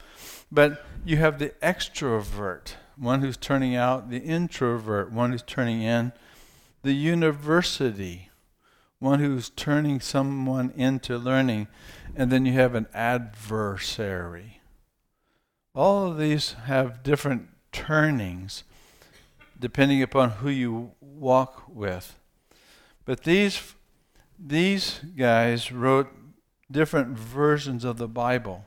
But 0.51 0.85
you 1.05 1.19
have 1.19 1.39
the 1.39 1.51
extrovert, 1.63 2.75
one 2.97 3.21
who's 3.21 3.37
turning 3.37 3.75
out, 3.77 4.11
the 4.11 4.19
introvert, 4.19 5.13
one 5.13 5.33
who's 5.33 5.43
turning 5.43 5.83
in, 5.83 6.13
the 6.83 6.95
university, 6.95 8.31
one 8.99 9.21
who's 9.21 9.51
turning 9.51 10.01
someone 10.01 10.73
into 10.77 11.19
learning, 11.19 11.69
and 12.17 12.33
then 12.33 12.47
you 12.47 12.53
have 12.55 12.75
an 12.75 12.87
adversary. 12.95 14.61
All 15.75 16.11
of 16.11 16.19
these 16.19 16.55
have 16.65 17.03
different 17.03 17.49
turnings 17.73 18.65
depending 19.59 20.03
upon 20.03 20.31
who 20.31 20.49
you 20.49 20.92
walk 21.01 21.64
with. 21.68 22.18
But 23.05 23.25
these 23.25 23.75
these 24.38 25.01
guys 25.16 25.73
wrote 25.73 26.09
different 26.71 27.18
versions 27.18 27.85
of 27.85 27.99
the 27.99 28.09
Bible, 28.09 28.64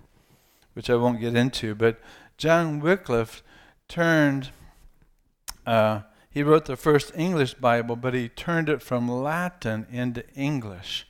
which 0.73 0.89
I 0.89 0.95
won't 0.95 1.21
get 1.21 1.35
into, 1.35 1.75
but 1.75 1.99
John 2.37 2.79
Wycliffe 2.79 3.43
turned, 3.87 4.49
uh, 5.65 6.01
he 6.29 6.43
wrote 6.43 6.65
the 6.65 6.75
first 6.75 7.11
English 7.15 7.53
Bible, 7.53 7.95
but 7.95 8.13
he 8.13 8.27
turned 8.27 8.67
it 8.67 8.81
from 8.81 9.07
Latin 9.07 9.85
into 9.91 10.27
English. 10.33 11.07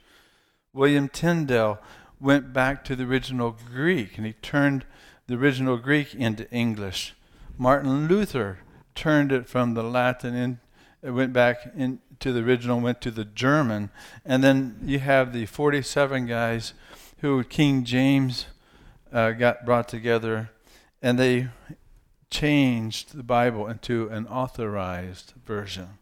William 0.74 1.08
Tyndale 1.08 1.80
went 2.20 2.54
back 2.54 2.84
to 2.86 2.96
the 2.96 3.04
original 3.04 3.58
Greek 3.66 4.18
and 4.18 4.26
he 4.26 4.34
turned 4.34 4.86
the 5.28 5.36
original 5.36 5.78
Greek 5.78 6.14
into 6.14 6.50
English. 6.52 7.16
Martin 7.58 8.08
Luther 8.08 8.60
turned 8.96 9.32
it 9.32 9.48
from 9.48 9.74
the 9.74 9.84
Latin 9.84 10.36
in, 10.36 10.60
it 11.02 11.12
went 11.12 11.34
back 11.34 11.72
into 11.76 12.32
the 12.32 12.42
original, 12.42 12.80
went 12.80 13.02
to 13.02 13.12
the 13.12 13.26
German, 13.26 13.90
and 14.26 14.44
then 14.44 14.80
you 14.84 15.00
have 15.00 15.34
the 15.34 15.46
47 15.46 16.28
guys 16.28 16.74
who 17.20 17.44
King 17.44 17.84
James 17.84 18.48
uh, 19.12 19.32
got 19.32 19.66
brought 19.66 19.88
together, 19.88 20.52
and 21.02 21.18
they 21.18 21.50
changed 22.30 23.16
the 23.16 23.24
Bible 23.24 23.68
into 23.68 24.08
an 24.10 24.28
authorized 24.28 25.34
version. 25.46 26.00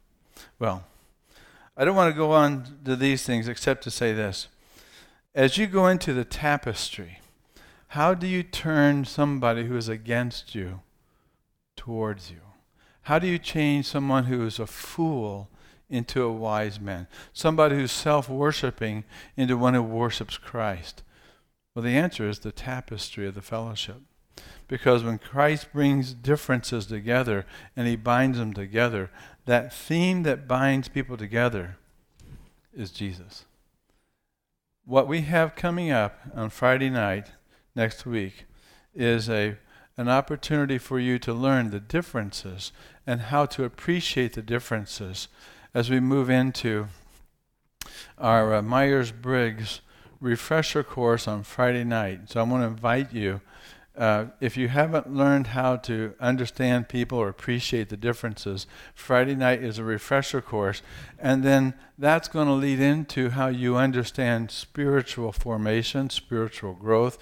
Well, 0.59 0.83
I 1.75 1.85
don't 1.85 1.95
want 1.95 2.13
to 2.13 2.17
go 2.17 2.31
on 2.31 2.79
to 2.85 2.95
these 2.95 3.23
things 3.23 3.47
except 3.47 3.83
to 3.85 3.91
say 3.91 4.13
this. 4.13 4.47
As 5.33 5.57
you 5.57 5.67
go 5.67 5.87
into 5.87 6.13
the 6.13 6.25
tapestry, 6.25 7.19
how 7.89 8.13
do 8.13 8.27
you 8.27 8.43
turn 8.43 9.05
somebody 9.05 9.65
who 9.65 9.75
is 9.77 9.89
against 9.89 10.53
you 10.53 10.81
towards 11.75 12.29
you? 12.29 12.41
How 13.09 13.17
do 13.17 13.25
you 13.25 13.39
change 13.39 13.87
someone 13.87 14.25
who 14.25 14.45
is 14.45 14.59
a 14.59 14.67
fool 14.67 15.49
into 15.89 16.21
a 16.21 16.31
wise 16.31 16.79
man? 16.79 17.07
Somebody 17.33 17.73
who's 17.73 17.91
self 17.91 18.29
worshiping 18.29 19.03
into 19.35 19.57
one 19.57 19.73
who 19.73 19.81
worships 19.81 20.37
Christ? 20.37 21.01
Well, 21.73 21.81
the 21.81 21.97
answer 21.97 22.29
is 22.29 22.37
the 22.37 22.51
tapestry 22.51 23.25
of 23.25 23.33
the 23.33 23.41
fellowship. 23.41 24.03
Because 24.67 25.03
when 25.03 25.17
Christ 25.17 25.73
brings 25.73 26.13
differences 26.13 26.85
together 26.85 27.47
and 27.75 27.87
he 27.87 27.95
binds 27.95 28.37
them 28.37 28.53
together, 28.53 29.09
that 29.47 29.73
theme 29.73 30.21
that 30.21 30.47
binds 30.47 30.87
people 30.87 31.17
together 31.17 31.77
is 32.75 32.91
Jesus. 32.91 33.45
What 34.85 35.07
we 35.07 35.21
have 35.21 35.55
coming 35.55 35.89
up 35.89 36.19
on 36.35 36.51
Friday 36.51 36.91
night 36.91 37.31
next 37.73 38.05
week 38.05 38.45
is 38.93 39.27
a 39.27 39.57
an 39.99 40.07
opportunity 40.07 40.77
for 40.77 40.97
you 40.97 41.19
to 41.19 41.33
learn 41.33 41.71
the 41.71 41.79
differences 41.81 42.71
and 43.05 43.19
how 43.19 43.45
to 43.45 43.65
appreciate 43.65 44.31
the 44.31 44.41
differences 44.41 45.27
as 45.73 45.89
we 45.89 45.99
move 45.99 46.29
into 46.29 46.87
our 48.17 48.53
uh, 48.53 48.61
Myers 48.61 49.11
Briggs 49.11 49.81
refresher 50.21 50.85
course 50.85 51.27
on 51.27 51.43
Friday 51.43 51.83
night. 51.83 52.29
So 52.29 52.39
I 52.39 52.43
want 52.43 52.63
to 52.63 52.67
invite 52.67 53.11
you. 53.11 53.41
Uh, 53.97 54.27
if 54.39 54.55
you 54.55 54.69
haven't 54.69 55.13
learned 55.13 55.47
how 55.47 55.75
to 55.75 56.13
understand 56.21 56.87
people 56.87 57.17
or 57.17 57.27
appreciate 57.27 57.89
the 57.89 57.97
differences, 57.97 58.67
Friday 58.95 59.35
night 59.35 59.61
is 59.61 59.79
a 59.79 59.83
refresher 59.83 60.39
course. 60.39 60.81
And 61.19 61.43
then 61.43 61.73
that's 61.97 62.29
going 62.29 62.47
to 62.47 62.53
lead 62.53 62.79
into 62.79 63.31
how 63.31 63.47
you 63.47 63.75
understand 63.75 64.49
spiritual 64.49 65.33
formation, 65.33 66.09
spiritual 66.09 66.71
growth, 66.71 67.17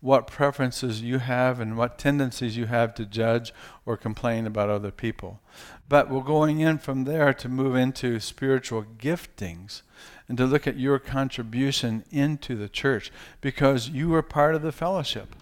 what 0.00 0.26
preferences 0.26 1.02
you 1.02 1.18
have 1.18 1.58
and 1.58 1.76
what 1.76 1.98
tendencies 1.98 2.56
you 2.56 2.66
have 2.66 2.94
to 2.94 3.04
judge 3.04 3.52
or 3.84 3.96
complain 3.96 4.46
about 4.46 4.70
other 4.70 4.92
people. 4.92 5.40
But 5.88 6.10
we're 6.10 6.20
going 6.22 6.60
in 6.60 6.78
from 6.78 7.04
there 7.04 7.34
to 7.34 7.48
move 7.48 7.74
into 7.74 8.20
spiritual 8.20 8.84
giftings 8.98 9.82
and 10.28 10.38
to 10.38 10.46
look 10.46 10.66
at 10.66 10.78
your 10.78 10.98
contribution 10.98 12.04
into 12.10 12.54
the 12.54 12.68
church 12.68 13.10
because 13.40 13.88
you 13.88 14.14
are 14.14 14.22
part 14.22 14.54
of 14.54 14.62
the 14.62 14.72
fellowship. 14.72 15.34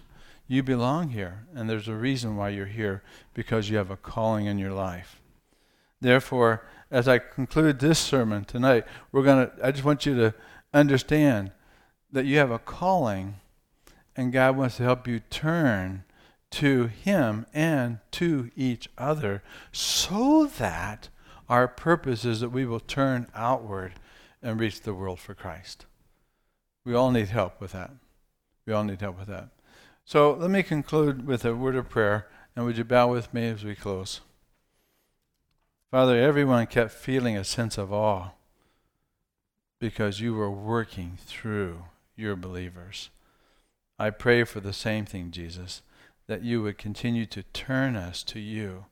You 0.48 0.62
belong 0.62 1.10
here, 1.10 1.46
and 1.54 1.68
there's 1.68 1.88
a 1.88 1.94
reason 1.94 2.36
why 2.36 2.50
you're 2.50 2.66
here 2.66 3.02
because 3.34 3.68
you 3.68 3.76
have 3.76 3.90
a 3.90 3.96
calling 3.96 4.46
in 4.46 4.58
your 4.58 4.72
life. 4.72 5.20
Therefore, 6.00 6.64
as 6.90 7.08
I 7.08 7.18
conclude 7.18 7.80
this 7.80 7.98
sermon 7.98 8.44
tonight, 8.44 8.84
we're 9.10 9.24
going 9.24 9.48
to 9.48 9.66
I 9.66 9.72
just 9.72 9.84
want 9.84 10.06
you 10.06 10.14
to 10.14 10.34
understand 10.72 11.50
that 12.12 12.26
you 12.26 12.38
have 12.38 12.52
a 12.52 12.60
calling 12.60 13.40
and 14.16 14.32
God 14.32 14.56
wants 14.56 14.78
to 14.78 14.82
help 14.82 15.06
you 15.06 15.20
turn 15.20 16.04
to 16.52 16.86
Him 16.86 17.46
and 17.52 17.98
to 18.12 18.50
each 18.56 18.88
other 18.96 19.42
so 19.72 20.46
that 20.58 21.08
our 21.48 21.68
purpose 21.68 22.24
is 22.24 22.40
that 22.40 22.48
we 22.50 22.64
will 22.64 22.80
turn 22.80 23.26
outward 23.34 23.94
and 24.42 24.58
reach 24.58 24.80
the 24.80 24.94
world 24.94 25.20
for 25.20 25.34
Christ. 25.34 25.86
We 26.84 26.94
all 26.94 27.10
need 27.10 27.28
help 27.28 27.60
with 27.60 27.72
that. 27.72 27.90
We 28.64 28.72
all 28.72 28.84
need 28.84 29.00
help 29.00 29.18
with 29.18 29.28
that. 29.28 29.48
So 30.04 30.32
let 30.32 30.50
me 30.50 30.62
conclude 30.62 31.26
with 31.26 31.44
a 31.44 31.54
word 31.54 31.76
of 31.76 31.88
prayer, 31.88 32.28
and 32.54 32.64
would 32.64 32.78
you 32.78 32.84
bow 32.84 33.10
with 33.10 33.34
me 33.34 33.48
as 33.48 33.64
we 33.64 33.74
close? 33.74 34.20
Father, 35.90 36.20
everyone 36.20 36.66
kept 36.66 36.92
feeling 36.92 37.36
a 37.36 37.44
sense 37.44 37.76
of 37.76 37.92
awe 37.92 38.30
because 39.78 40.20
you 40.20 40.34
were 40.34 40.50
working 40.50 41.18
through 41.26 41.84
your 42.16 42.36
believers. 42.36 43.10
I 43.98 44.10
pray 44.10 44.44
for 44.44 44.60
the 44.60 44.72
same 44.72 45.06
thing, 45.06 45.30
Jesus, 45.30 45.82
that 46.26 46.42
you 46.42 46.62
would 46.62 46.78
continue 46.78 47.26
to 47.26 47.42
turn 47.42 47.96
us 47.96 48.22
to 48.24 48.40
you 48.40 48.86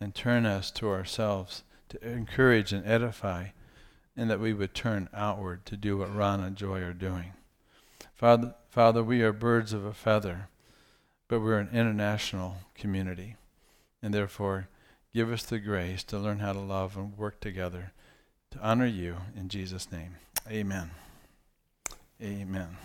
and 0.00 0.14
turn 0.14 0.46
us 0.46 0.70
to 0.72 0.88
ourselves 0.88 1.64
to 1.88 2.08
encourage 2.08 2.72
and 2.72 2.86
edify, 2.86 3.48
and 4.16 4.30
that 4.30 4.40
we 4.40 4.52
would 4.52 4.74
turn 4.74 5.08
outward 5.14 5.64
to 5.66 5.76
do 5.76 5.96
what 5.96 6.14
Ron 6.14 6.40
and 6.40 6.56
Joy 6.56 6.80
are 6.80 6.92
doing. 6.92 7.32
Father, 8.14 8.54
Father, 8.68 9.02
we 9.02 9.22
are 9.22 9.32
birds 9.32 9.72
of 9.72 9.84
a 9.84 9.92
feather, 9.92 10.48
but 11.28 11.40
we're 11.40 11.58
an 11.58 11.70
international 11.72 12.58
community, 12.74 13.36
and 14.02 14.12
therefore 14.12 14.68
give 15.12 15.30
us 15.30 15.44
the 15.44 15.58
grace 15.58 16.02
to 16.04 16.18
learn 16.18 16.40
how 16.40 16.52
to 16.52 16.60
love 16.60 16.96
and 16.96 17.16
work 17.16 17.40
together 17.40 17.92
to 18.50 18.58
honor 18.60 18.86
you 18.86 19.16
in 19.36 19.48
Jesus' 19.48 19.90
name. 19.90 20.16
Amen. 20.50 20.90
Amen. 22.22 22.76